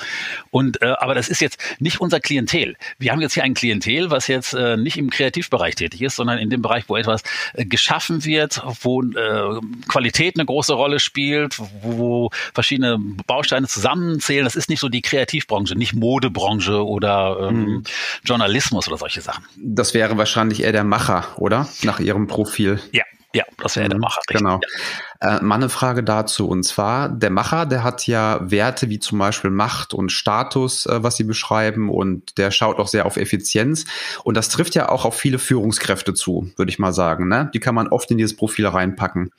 Und 0.50 0.82
äh, 0.82 0.94
aber 1.00 1.16
das 1.16 1.30
ist 1.30 1.42
jetzt 1.42 1.60
nicht 1.80 2.02
unser 2.02 2.20
Klientel. 2.20 2.76
Wir 3.00 3.12
haben 3.12 3.22
jetzt 3.22 3.34
hier 3.34 3.44
ein 3.44 3.54
Klientel, 3.54 4.12
was 4.12 4.28
jetzt 4.28 4.54
äh, 4.54 4.78
nicht 4.78 4.98
im 4.98 5.10
Kreativbereich 5.10 5.76
tätig 5.76 6.02
ist, 6.02 6.16
sondern 6.16 6.38
in 6.38 6.50
dem 6.50 6.62
Bereich, 6.62 6.84
wo 6.88 6.96
etwas 6.96 7.24
äh, 7.54 7.66
geschaffen 7.66 8.26
wird, 8.26 8.62
wo 8.82 9.02
äh, 9.02 9.60
Qualität 9.88 10.36
eine 10.38 10.46
große 10.46 10.74
Rolle 10.74 11.00
spielt, 11.00 11.60
wo 11.82 12.21
verschiedene 12.54 12.98
Bausteine 13.26 13.68
zusammenzählen. 13.68 14.44
Das 14.44 14.56
ist 14.56 14.70
nicht 14.70 14.80
so 14.80 14.90
die 14.90 15.02
Kreativbranche, 15.02 15.76
nicht 15.76 15.94
Modebranche 15.94 16.86
oder 16.86 17.50
ähm, 17.50 17.66
mhm. 17.66 17.84
Journalismus 18.24 18.88
oder 18.88 18.98
solche 18.98 19.22
Sachen. 19.22 19.46
Das 19.58 19.94
wäre 19.94 20.18
wahrscheinlich 20.18 20.64
eher 20.64 20.72
der 20.72 20.84
Macher, 20.84 21.26
oder? 21.38 21.68
Nach 21.84 22.00
Ihrem 22.00 22.28
Profil. 22.28 22.80
Ja, 22.92 23.04
ja, 23.34 23.46
das 23.58 23.78
wäre 23.78 23.88
der 23.88 23.98
mhm, 23.98 24.02
Macher. 24.02 24.20
Richtig. 24.30 24.38
Genau. 24.38 24.60
Ja. 25.22 25.38
Äh, 25.38 25.44
mal 25.44 25.56
eine 25.56 25.70
Frage 25.70 26.04
dazu. 26.04 26.48
Und 26.48 26.64
zwar, 26.64 27.08
der 27.08 27.30
Macher, 27.30 27.66
der 27.66 27.84
hat 27.84 28.08
ja 28.08 28.40
Werte 28.42 28.90
wie 28.90 29.00
zum 29.00 29.20
Beispiel 29.20 29.52
Macht 29.52 29.94
und 29.94 30.12
Status, 30.12 30.86
äh, 30.86 31.02
was 31.04 31.16
Sie 31.16 31.24
beschreiben, 31.24 31.90
und 31.90 32.38
der 32.38 32.52
schaut 32.52 32.80
auch 32.80 32.88
sehr 32.88 33.06
auf 33.06 33.18
Effizienz. 33.18 33.86
Und 34.24 34.36
das 34.36 34.50
trifft 34.50 34.76
ja 34.76 34.90
auch 34.90 35.06
auf 35.06 35.16
viele 35.16 35.40
Führungskräfte 35.40 36.14
zu, 36.14 36.52
würde 36.58 36.72
ich 36.72 36.80
mal 36.80 36.94
sagen. 36.94 37.30
Ne? 37.30 37.50
Die 37.54 37.60
kann 37.60 37.76
man 37.76 37.88
oft 37.88 38.12
in 38.12 38.18
dieses 38.18 38.36
Profil 38.36 38.68
reinpacken. 38.68 39.32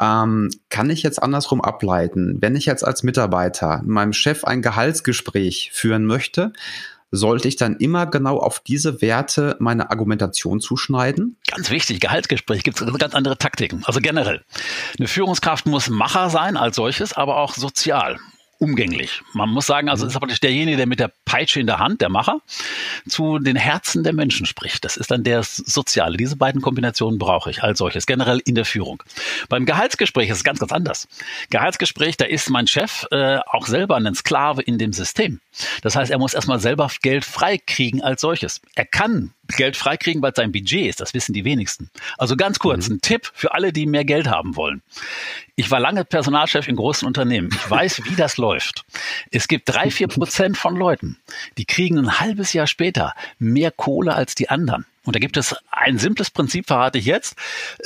Ähm, 0.00 0.50
kann 0.68 0.90
ich 0.90 1.02
jetzt 1.02 1.22
andersrum 1.22 1.60
ableiten, 1.60 2.38
wenn 2.40 2.56
ich 2.56 2.66
jetzt 2.66 2.84
als 2.84 3.02
Mitarbeiter 3.02 3.82
meinem 3.84 4.12
Chef 4.12 4.44
ein 4.44 4.62
Gehaltsgespräch 4.62 5.70
führen 5.72 6.06
möchte, 6.06 6.52
sollte 7.12 7.46
ich 7.46 7.56
dann 7.56 7.76
immer 7.76 8.06
genau 8.06 8.38
auf 8.38 8.60
diese 8.60 9.02
Werte 9.02 9.56
meine 9.60 9.90
Argumentation 9.90 10.60
zuschneiden? 10.60 11.36
Ganz 11.46 11.70
wichtig, 11.70 12.00
Gehaltsgespräch 12.00 12.62
gibt 12.64 12.80
es 12.80 12.98
ganz 12.98 13.14
andere 13.14 13.36
Taktiken. 13.36 13.82
Also 13.84 14.00
generell. 14.00 14.42
Eine 14.98 15.08
Führungskraft 15.08 15.66
muss 15.66 15.90
Macher 15.90 16.30
sein 16.30 16.56
als 16.56 16.76
solches, 16.76 17.12
aber 17.12 17.36
auch 17.36 17.54
sozial 17.54 18.18
umgänglich. 18.62 19.22
Man 19.32 19.48
muss 19.48 19.66
sagen, 19.66 19.88
also 19.88 20.06
ist 20.06 20.16
praktisch 20.16 20.38
derjenige, 20.38 20.76
der 20.76 20.86
mit 20.86 21.00
der 21.00 21.10
Peitsche 21.24 21.58
in 21.58 21.66
der 21.66 21.80
Hand, 21.80 22.00
der 22.00 22.08
Macher, 22.08 22.40
zu 23.08 23.40
den 23.40 23.56
Herzen 23.56 24.04
der 24.04 24.12
Menschen 24.12 24.46
spricht. 24.46 24.84
Das 24.84 24.96
ist 24.96 25.10
dann 25.10 25.24
der 25.24 25.42
Soziale. 25.42 26.16
Diese 26.16 26.36
beiden 26.36 26.62
Kombinationen 26.62 27.18
brauche 27.18 27.50
ich 27.50 27.64
als 27.64 27.78
solches, 27.78 28.06
generell 28.06 28.40
in 28.44 28.54
der 28.54 28.64
Führung. 28.64 29.02
Beim 29.48 29.66
Gehaltsgespräch 29.66 30.30
ist 30.30 30.36
es 30.36 30.44
ganz, 30.44 30.60
ganz 30.60 30.70
anders. 30.70 31.08
Gehaltsgespräch, 31.50 32.16
da 32.16 32.24
ist 32.24 32.50
mein 32.50 32.68
Chef 32.68 33.04
äh, 33.10 33.38
auch 33.50 33.66
selber 33.66 33.96
ein 33.96 34.14
Sklave 34.14 34.62
in 34.62 34.78
dem 34.78 34.92
System. 34.92 35.40
Das 35.82 35.96
heißt, 35.96 36.12
er 36.12 36.18
muss 36.18 36.32
erstmal 36.32 36.60
selber 36.60 36.88
Geld 37.02 37.24
freikriegen 37.24 38.00
als 38.00 38.20
solches. 38.20 38.60
Er 38.76 38.86
kann 38.86 39.32
Geld 39.56 39.76
freikriegen, 39.76 40.22
weil 40.22 40.30
es 40.30 40.36
sein 40.36 40.52
Budget 40.52 40.86
ist. 40.88 41.00
Das 41.00 41.14
wissen 41.14 41.32
die 41.32 41.44
wenigsten. 41.44 41.90
Also 42.16 42.36
ganz 42.36 42.58
kurz, 42.58 42.88
mhm. 42.88 42.96
ein 42.96 43.00
Tipp 43.00 43.30
für 43.34 43.54
alle, 43.54 43.72
die 43.72 43.86
mehr 43.86 44.04
Geld 44.04 44.28
haben 44.28 44.56
wollen. 44.56 44.82
Ich 45.56 45.70
war 45.70 45.80
lange 45.80 46.04
Personalchef 46.04 46.68
in 46.68 46.76
großen 46.76 47.06
Unternehmen. 47.06 47.50
Ich 47.52 47.70
weiß, 47.70 48.04
wie 48.04 48.16
das 48.16 48.36
läuft. 48.38 48.51
Es 49.30 49.48
gibt 49.48 49.68
drei, 49.68 49.90
vier 49.90 50.08
Prozent 50.08 50.56
von 50.56 50.76
Leuten, 50.76 51.18
die 51.58 51.64
kriegen 51.64 51.98
ein 51.98 52.20
halbes 52.20 52.52
Jahr 52.52 52.66
später 52.66 53.14
mehr 53.38 53.70
Kohle 53.70 54.14
als 54.14 54.34
die 54.34 54.48
anderen. 54.48 54.86
Und 55.04 55.16
da 55.16 55.20
gibt 55.20 55.36
es 55.36 55.56
ein 55.70 55.98
simples 55.98 56.30
Prinzip, 56.30 56.66
verrate 56.66 56.98
ich 56.98 57.06
jetzt. 57.06 57.34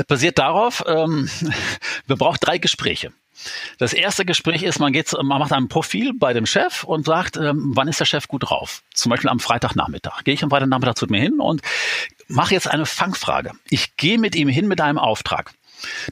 Basiert 0.07 0.39
darauf, 0.39 0.85
ähm, 0.87 1.31
wir 2.07 2.17
brauchen 2.17 2.39
drei 2.41 2.59
Gespräche. 2.59 3.13
Das 3.79 3.93
erste 3.93 4.25
Gespräch 4.25 4.63
ist, 4.63 4.79
man 4.79 4.93
geht, 4.93 5.13
man 5.13 5.39
macht 5.39 5.53
ein 5.53 5.69
Profil 5.69 6.13
bei 6.15 6.33
dem 6.33 6.47
Chef 6.47 6.85
und 6.85 7.05
sagt, 7.05 7.37
ähm, 7.37 7.73
wann 7.75 7.89
ist 7.89 8.01
der 8.01 8.07
Chef 8.07 8.29
gut 8.29 8.49
drauf? 8.49 8.83
Zum 8.95 9.11
Beispiel 9.11 9.31
am 9.31 9.41
Freitagnachmittag. 9.41 10.25
Gehe 10.25 10.35
ich 10.35 10.43
am 10.43 10.51
Freitagnachmittag 10.51 10.95
zu 10.95 11.07
mir 11.07 11.21
hin 11.21 11.41
und 11.41 11.63
mache 12.29 12.55
jetzt 12.55 12.69
eine 12.69 12.87
Fangfrage. 12.87 13.53
Ich 13.69 13.97
gehe 13.97 14.19
mit 14.19 14.35
ihm 14.35 14.49
hin 14.49 14.69
mit 14.69 14.81
einem 14.81 14.99
Auftrag, 14.99 15.53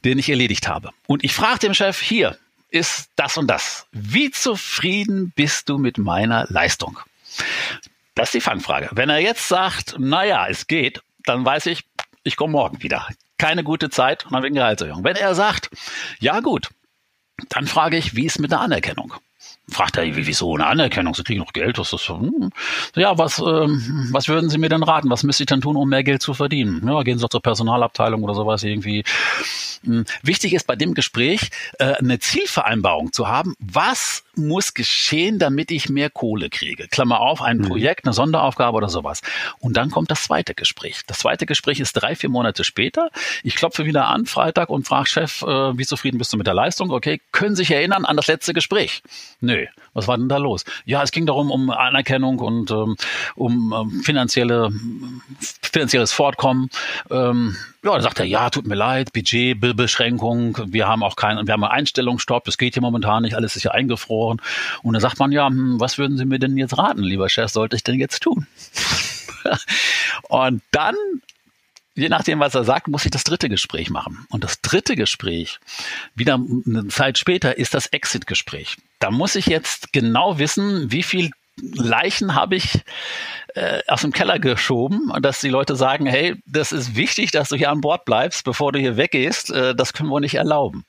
den 0.05 0.19
ich 0.19 0.29
erledigt 0.29 0.69
habe. 0.69 0.91
Und 1.07 1.25
ich 1.25 1.35
frage 1.35 1.61
dem 1.61 1.75
Chef, 1.75 2.01
hier 2.01 2.37
ist 2.75 3.11
das 3.15 3.39
und 3.39 3.47
das. 3.47 3.87
Wie 3.93 4.33
zufrieden 4.33 5.33
bist 5.37 5.69
du 5.69 5.79
mit 5.79 5.97
meiner 5.97 6.47
Leistung? 6.49 6.99
Das 8.17 8.29
ist 8.29 8.35
die 8.35 8.41
Fangfrage. 8.41 8.89
Wenn 8.91 9.11
er 9.11 9.19
jetzt 9.19 9.49
sagt, 9.49 9.97
naja, 9.99 10.47
es 10.49 10.67
geht, 10.67 11.01
dann 11.25 11.45
weiß 11.45 11.67
ich, 11.67 11.85
ich 12.25 12.37
komme 12.37 12.53
morgen 12.53 12.83
wieder. 12.83 13.09
Keine 13.39 13.63
gute 13.63 13.91
Zeit 13.91 14.27
und 14.27 14.33
dann 14.33 14.43
wegen 14.43 14.57
Gehaltserhöhung. 14.57 15.05
Wenn 15.05 15.15
er 15.15 15.37
sagt, 15.37 15.71
ja 16.19 16.41
gut, 16.41 16.69
dann 17.49 17.69
frage 17.69 17.97
ich, 17.97 18.17
wie 18.17 18.27
ist 18.27 18.41
mit 18.41 18.51
der 18.51 18.61
Anerkennung? 18.61 19.15
Fragt 19.69 19.97
er, 19.97 20.05
wieso 20.15 20.55
eine 20.55 20.67
Anerkennung? 20.67 21.15
Sie 21.15 21.25
kriegen 21.25 21.41
noch 21.41 21.55
Geld, 21.55 21.79
was 21.79 21.93
ist 21.95 22.09
das? 22.09 22.19
Hm. 22.19 22.51
Ja, 22.97 23.17
was, 23.17 23.39
ähm, 23.39 24.09
was 24.13 24.29
würden 24.29 24.51
Sie 24.51 24.59
mir 24.59 24.69
denn 24.69 24.83
raten? 24.83 25.09
Was 25.09 25.23
müsste 25.23 25.45
ich 25.45 25.47
dann 25.47 25.63
tun, 25.63 25.77
um 25.77 25.89
mehr 25.89 26.05
Geld 26.05 26.21
zu 26.21 26.35
verdienen? 26.35 26.87
Ja, 26.87 27.03
gehen 27.03 27.17
Sie 27.17 27.23
doch 27.23 27.31
zur 27.31 27.41
Personalabteilung 27.41 28.23
oder 28.23 28.35
sowas 28.35 28.63
irgendwie. 28.63 29.05
Hm. 29.85 30.05
Wichtig 30.23 30.53
ist 30.53 30.67
bei 30.67 30.77
dem 30.77 30.93
Gespräch, 30.93 31.51
äh, 31.79 31.95
eine 31.95 32.19
Zielvereinbarung 32.19 33.13
zu 33.13 33.29
haben. 33.29 33.55
Was 33.59 34.25
muss 34.37 34.75
geschehen, 34.75 35.39
damit 35.39 35.71
ich 35.71 35.89
mehr 35.89 36.11
Kohle 36.11 36.51
kriege? 36.51 36.89
Klammer 36.89 37.21
auf, 37.21 37.41
ein 37.41 37.59
mhm. 37.59 37.69
Projekt, 37.69 38.05
eine 38.05 38.13
Sonderaufgabe 38.13 38.77
oder 38.77 38.89
sowas. 38.89 39.23
Und 39.61 39.77
dann 39.77 39.91
kommt 39.91 40.11
das 40.11 40.25
zweite 40.25 40.55
Gespräch. 40.55 41.03
Das 41.07 41.21
zweite 41.21 41.47
Gespräch 41.47 41.81
ist 41.81 41.95
drei, 41.95 42.17
vier 42.17 42.29
Monate 42.29 42.65
später. 42.65 43.11
Ich 43.43 43.55
klopfe 43.55 43.87
wieder 43.87 44.09
an, 44.09 44.27
Freitag, 44.27 44.69
und 44.69 44.87
frage 44.87 45.09
Chef, 45.09 45.43
äh, 45.43 45.79
wie 45.79 45.87
zufrieden 45.87 46.19
bist 46.19 46.33
du 46.33 46.37
mit 46.37 46.47
der 46.47 46.55
Leistung? 46.55 46.91
Okay, 46.91 47.21
können 47.33 47.57
Sie 47.57 47.63
sich 47.63 47.71
erinnern 47.71 48.05
an 48.05 48.17
das 48.17 48.27
letzte 48.27 48.53
Gespräch? 48.53 49.03
Nö. 49.41 49.54
Was 49.93 50.09
war 50.09 50.19
denn 50.19 50.29
da 50.29 50.39
los? 50.39 50.65
Ja, 50.85 51.03
es 51.03 51.13
ging 51.13 51.27
darum, 51.27 51.51
um 51.51 51.71
Anerkennung 51.71 52.39
und 52.41 52.71
ähm, 52.71 52.97
um 53.37 53.73
ähm, 53.73 54.03
finanzielle, 54.03 54.71
finanzielles 55.63 56.13
Fortkommen. 56.13 56.69
Ähm, 57.11 57.57
ja, 57.83 57.93
dann 57.93 58.03
sagt 58.03 58.19
er, 58.19 58.27
ja, 58.27 58.51
tut 58.51 58.67
mir 58.67 58.75
leid, 58.75 59.13
Budgetbeschränkung, 59.13 60.59
wir 60.67 60.89
haben 60.89 61.03
auch 61.03 61.17
keinen, 61.17 61.47
wir 61.47 61.53
haben 61.53 61.65
einen 61.65 61.73
Einstellungsstopp, 61.73 62.45
das 62.45 62.59
geht 62.59 62.75
hier 62.75 62.83
momentan 62.83 63.23
nicht, 63.23 63.37
alles 63.37 63.57
ist 63.57 63.63
ja 63.63 63.71
eingefroren. 63.71 64.41
Und 64.83 64.95
dann 64.95 65.01
sagt 65.01 65.19
man, 65.19 65.33
ja, 65.33 65.47
hm, 65.47 65.79
was 65.79 65.99
würden 65.99 66.17
Sie 66.17 66.25
mir 66.25 66.39
denn 66.39 66.57
jetzt 66.57 66.77
raten, 66.77 67.03
lieber 67.03 67.29
Chef, 67.29 67.51
sollte 67.51 67.77
ich 67.77 67.85
denn 67.85 67.99
jetzt 68.01 68.23
tun? 68.23 68.47
und 70.29 70.63
dann 70.71 70.95
je 71.95 72.09
nachdem, 72.09 72.41
was 72.41 72.55
er 72.55 72.65
sagt, 72.65 72.89
muss 72.89 73.05
ich 73.05 73.11
das 73.11 73.25
dritte 73.25 73.49
Gespräch 73.49 73.91
machen. 73.91 74.27
Und 74.31 74.45
das 74.45 74.61
dritte 74.61 74.97
Gespräch, 74.97 75.59
wieder 76.15 76.35
eine 76.35 76.89
Zeit 76.89 77.19
später, 77.19 77.57
ist 77.57 77.75
das 77.75 77.87
Exit-Gespräch. 77.87 78.77
Da 78.99 79.11
muss 79.11 79.35
ich 79.35 79.47
jetzt 79.47 79.93
genau 79.93 80.39
wissen, 80.39 80.91
wie 80.91 81.03
viel 81.03 81.31
Leichen 81.57 82.35
habe 82.35 82.57
ich 82.57 82.81
äh, 83.55 83.81
aus 83.87 84.01
dem 84.01 84.13
Keller 84.13 84.41
geschoben, 84.41 85.13
dass 85.23 85.41
die 85.41 85.49
Leute 85.49 85.77
sagen, 85.77 86.07
hey, 86.07 86.35
das 86.47 86.73
ist 86.73 86.97
wichtig, 86.97 87.31
dass 87.31 87.49
du 87.49 87.57
hier 87.57 87.71
an 87.71 87.81
Bord 87.81 88.05
bleibst, 88.05 88.45
bevor 88.45 88.73
du 88.73 88.81
hier 88.81 88.97
weggehst. 88.97 89.51
Äh, 89.51 89.75
das 89.75 89.93
können 89.93 90.09
wir 90.09 90.21
nicht 90.21 90.35
erlauben. 90.35 90.85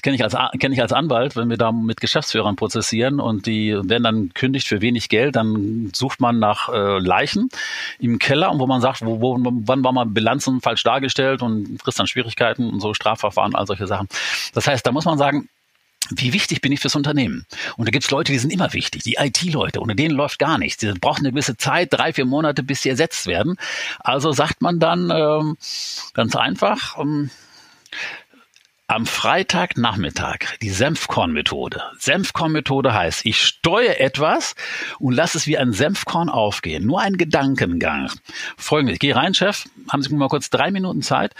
Das 0.00 0.02
kenne 0.02 0.16
ich 0.16 0.24
als 0.24 0.34
ich 0.58 0.80
als 0.80 0.94
Anwalt, 0.94 1.36
wenn 1.36 1.50
wir 1.50 1.58
da 1.58 1.72
mit 1.72 2.00
Geschäftsführern 2.00 2.56
prozessieren 2.56 3.20
und 3.20 3.44
die 3.44 3.72
werden 3.74 4.02
dann 4.02 4.32
kündigt 4.32 4.66
für 4.66 4.80
wenig 4.80 5.10
Geld, 5.10 5.36
dann 5.36 5.92
sucht 5.94 6.22
man 6.22 6.38
nach 6.38 6.70
äh, 6.70 6.98
Leichen 6.98 7.50
im 7.98 8.18
Keller 8.18 8.50
wo 8.58 8.66
man 8.66 8.80
sagt, 8.80 9.04
wo, 9.04 9.20
wo, 9.20 9.36
wann 9.38 9.84
war 9.84 9.92
mal 9.92 10.06
Bilanzen 10.06 10.62
falsch 10.62 10.84
dargestellt 10.84 11.42
und 11.42 11.82
frisst 11.82 11.98
dann 11.98 12.06
Schwierigkeiten 12.06 12.70
und 12.70 12.80
so 12.80 12.94
Strafverfahren, 12.94 13.54
all 13.54 13.66
solche 13.66 13.86
Sachen. 13.86 14.08
Das 14.54 14.66
heißt, 14.66 14.86
da 14.86 14.90
muss 14.90 15.04
man 15.04 15.18
sagen, 15.18 15.50
wie 16.08 16.32
wichtig 16.32 16.62
bin 16.62 16.72
ich 16.72 16.80
fürs 16.80 16.96
Unternehmen? 16.96 17.44
Und 17.76 17.86
da 17.86 17.90
gibt's 17.90 18.10
Leute, 18.10 18.32
die 18.32 18.38
sind 18.38 18.54
immer 18.54 18.72
wichtig, 18.72 19.02
die 19.02 19.16
IT-Leute, 19.18 19.80
ohne 19.80 19.94
denen 19.94 20.14
läuft 20.14 20.38
gar 20.38 20.56
nichts. 20.56 20.78
Die 20.78 20.90
brauchen 20.92 21.26
eine 21.26 21.32
gewisse 21.32 21.58
Zeit, 21.58 21.92
drei, 21.92 22.14
vier 22.14 22.24
Monate, 22.24 22.62
bis 22.62 22.80
sie 22.80 22.88
ersetzt 22.88 23.26
werden. 23.26 23.58
Also 23.98 24.32
sagt 24.32 24.62
man 24.62 24.78
dann 24.78 25.12
ähm, 25.14 25.58
ganz 26.14 26.36
einfach, 26.36 26.98
ähm, 26.98 27.28
am 28.90 29.06
Freitagnachmittag 29.06 30.58
die 30.62 30.70
Senfkorn-Methode. 30.70 31.80
Senfkorn-Methode 31.98 32.92
heißt, 32.92 33.24
ich 33.24 33.40
steuere 33.40 34.00
etwas 34.00 34.56
und 34.98 35.14
lasse 35.14 35.38
es 35.38 35.46
wie 35.46 35.56
ein 35.56 35.72
Senfkorn 35.72 36.28
aufgehen. 36.28 36.86
Nur 36.86 37.00
ein 37.00 37.16
Gedankengang. 37.16 38.10
Folgendes, 38.56 38.94
ich 38.94 38.98
gehe 38.98 39.14
rein, 39.14 39.32
Chef, 39.32 39.66
haben 39.88 40.02
Sie 40.02 40.12
mal 40.12 40.28
kurz 40.28 40.50
drei 40.50 40.72
Minuten 40.72 41.02
Zeit. 41.02 41.34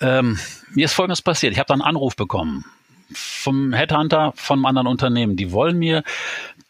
Ähm, 0.00 0.40
mir 0.74 0.86
ist 0.86 0.94
Folgendes 0.94 1.22
passiert. 1.22 1.52
Ich 1.52 1.60
habe 1.60 1.68
da 1.68 1.74
einen 1.74 1.82
Anruf 1.82 2.16
bekommen 2.16 2.64
vom 3.12 3.72
Headhunter 3.72 4.32
von 4.34 4.58
einem 4.58 4.66
anderen 4.66 4.88
Unternehmen. 4.88 5.36
Die 5.36 5.52
wollen 5.52 5.78
mir 5.78 6.02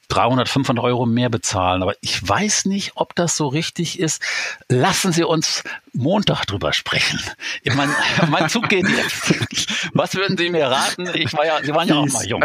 300, 0.08 0.48
500 0.48 0.84
Euro 0.84 1.06
mehr 1.06 1.28
bezahlen. 1.28 1.82
Aber 1.82 1.94
ich 2.00 2.26
weiß 2.26 2.66
nicht, 2.66 2.92
ob 2.94 3.14
das 3.14 3.36
so 3.36 3.48
richtig 3.48 3.98
ist. 3.98 4.22
Lassen 4.68 5.12
Sie 5.12 5.24
uns 5.24 5.64
Montag 5.92 6.44
drüber 6.46 6.72
sprechen. 6.72 7.20
Ich 7.62 7.74
mein, 7.74 7.88
mein 8.28 8.48
Zug 8.48 8.68
geht 8.68 8.88
jetzt. 8.88 9.34
Was 9.94 10.14
würden 10.14 10.36
Sie 10.36 10.50
mir 10.50 10.66
raten? 10.66 11.08
Ich 11.14 11.32
war 11.32 11.46
ja, 11.46 11.62
Sie 11.62 11.74
waren 11.74 11.88
ja 11.88 11.96
auch 11.96 12.06
mal 12.06 12.26
jung. 12.26 12.44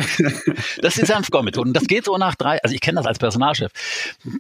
Das 0.82 0.98
ist 0.98 1.08
Senfkorn-Methode. 1.08 1.70
Und 1.70 1.74
das 1.74 1.86
geht 1.86 2.06
so 2.06 2.18
nach 2.18 2.36
drei, 2.36 2.62
also 2.64 2.74
ich 2.74 2.82
kenne 2.82 2.98
das 2.98 3.06
als 3.06 3.20
Personalchef. 3.20 3.72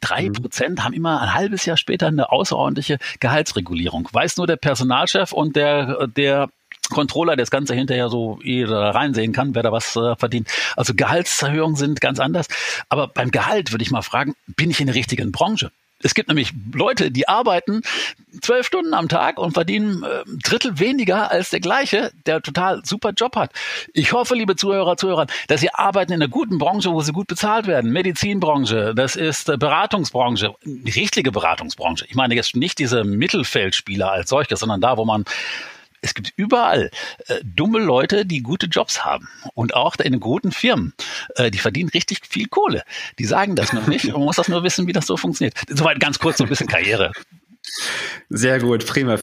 Drei 0.01 0.29
mhm. 0.29 0.33
Prozent 0.33 0.83
haben 0.83 0.93
immer 0.93 1.21
ein 1.21 1.33
halbes 1.33 1.65
Jahr 1.65 1.77
später 1.77 2.07
eine 2.07 2.31
außerordentliche 2.31 2.97
Gehaltsregulierung. 3.19 4.07
Weiß 4.11 4.37
nur 4.37 4.47
der 4.47 4.57
Personalchef 4.57 5.31
und 5.33 5.55
der, 5.55 6.07
der 6.07 6.49
Controller, 6.91 7.35
der 7.35 7.43
das 7.43 7.51
Ganze 7.51 7.73
hinterher 7.73 8.09
so 8.09 8.39
eh 8.43 8.63
reinsehen 8.65 9.33
kann, 9.33 9.55
wer 9.55 9.63
da 9.63 9.71
was 9.71 9.95
äh, 9.95 10.15
verdient. 10.15 10.47
Also 10.75 10.93
Gehaltserhöhungen 10.93 11.75
sind 11.75 12.01
ganz 12.01 12.19
anders. 12.19 12.47
Aber 12.89 13.07
beim 13.07 13.31
Gehalt 13.31 13.71
würde 13.71 13.83
ich 13.83 13.91
mal 13.91 14.01
fragen, 14.01 14.35
bin 14.47 14.69
ich 14.69 14.79
in 14.79 14.87
der 14.87 14.95
richtigen 14.95 15.31
Branche? 15.31 15.71
Es 16.03 16.15
gibt 16.15 16.29
nämlich 16.29 16.53
Leute, 16.73 17.11
die 17.11 17.27
arbeiten 17.27 17.81
zwölf 18.41 18.65
Stunden 18.65 18.93
am 18.93 19.09
Tag 19.09 19.37
und 19.37 19.53
verdienen 19.53 20.03
äh, 20.03 20.23
Drittel 20.43 20.79
weniger 20.79 21.31
als 21.31 21.49
der 21.49 21.59
gleiche, 21.59 22.11
der 22.25 22.41
total 22.41 22.83
super 22.85 23.11
Job 23.11 23.35
hat. 23.35 23.51
Ich 23.93 24.13
hoffe, 24.13 24.35
liebe 24.35 24.55
Zuhörer, 24.55 24.97
Zuhörer, 24.97 25.27
dass 25.47 25.61
Sie 25.61 25.73
arbeiten 25.73 26.13
in 26.13 26.21
einer 26.21 26.31
guten 26.31 26.57
Branche, 26.57 26.91
wo 26.91 27.01
Sie 27.01 27.11
gut 27.11 27.27
bezahlt 27.27 27.67
werden. 27.67 27.91
Medizinbranche, 27.91 28.93
das 28.95 29.15
ist 29.15 29.49
äh, 29.49 29.57
Beratungsbranche, 29.57 30.55
die 30.63 30.91
richtige 30.91 31.31
Beratungsbranche. 31.31 32.05
Ich 32.07 32.15
meine 32.15 32.35
jetzt 32.35 32.55
nicht 32.55 32.79
diese 32.79 33.03
Mittelfeldspieler 33.03 34.11
als 34.11 34.29
solches, 34.29 34.59
sondern 34.59 34.81
da, 34.81 34.97
wo 34.97 35.05
man 35.05 35.25
es 36.01 36.13
gibt 36.13 36.33
überall 36.35 36.89
äh, 37.27 37.39
dumme 37.43 37.79
Leute, 37.79 38.25
die 38.25 38.41
gute 38.41 38.65
Jobs 38.65 39.05
haben 39.05 39.29
und 39.53 39.75
auch 39.75 39.95
in 39.97 40.19
guten 40.19 40.51
Firmen. 40.51 40.93
Äh, 41.35 41.51
die 41.51 41.59
verdienen 41.59 41.89
richtig 41.89 42.21
viel 42.27 42.47
Kohle. 42.47 42.83
Die 43.19 43.25
sagen 43.25 43.55
das 43.55 43.71
noch 43.73 43.87
nicht. 43.87 44.11
Man 44.11 44.21
muss 44.21 44.37
das 44.37 44.47
nur 44.47 44.63
wissen, 44.63 44.87
wie 44.87 44.93
das 44.93 45.05
so 45.05 45.17
funktioniert. 45.17 45.55
Soweit 45.69 45.99
ganz 45.99 46.19
kurz 46.19 46.37
so 46.37 46.43
ein 46.43 46.49
bisschen 46.49 46.67
Karriere. 46.67 47.11
Sehr 48.29 48.59
gut, 48.59 48.85
prima. 48.85 49.19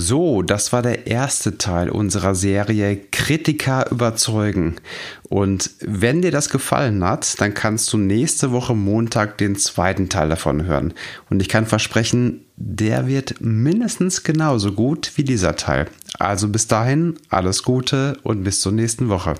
So, 0.00 0.42
das 0.42 0.72
war 0.72 0.80
der 0.80 1.08
erste 1.08 1.58
Teil 1.58 1.90
unserer 1.90 2.36
Serie 2.36 3.00
Kritiker 3.10 3.90
überzeugen. 3.90 4.76
Und 5.28 5.72
wenn 5.80 6.22
dir 6.22 6.30
das 6.30 6.50
gefallen 6.50 7.02
hat, 7.02 7.40
dann 7.40 7.52
kannst 7.52 7.92
du 7.92 7.96
nächste 7.96 8.52
Woche 8.52 8.76
Montag 8.76 9.38
den 9.38 9.56
zweiten 9.56 10.08
Teil 10.08 10.28
davon 10.28 10.66
hören. 10.66 10.94
Und 11.30 11.42
ich 11.42 11.48
kann 11.48 11.66
versprechen, 11.66 12.44
der 12.54 13.08
wird 13.08 13.40
mindestens 13.40 14.22
genauso 14.22 14.70
gut 14.70 15.10
wie 15.16 15.24
dieser 15.24 15.56
Teil. 15.56 15.86
Also 16.16 16.46
bis 16.46 16.68
dahin, 16.68 17.16
alles 17.28 17.64
Gute 17.64 18.18
und 18.22 18.44
bis 18.44 18.60
zur 18.60 18.70
nächsten 18.70 19.08
Woche. 19.08 19.34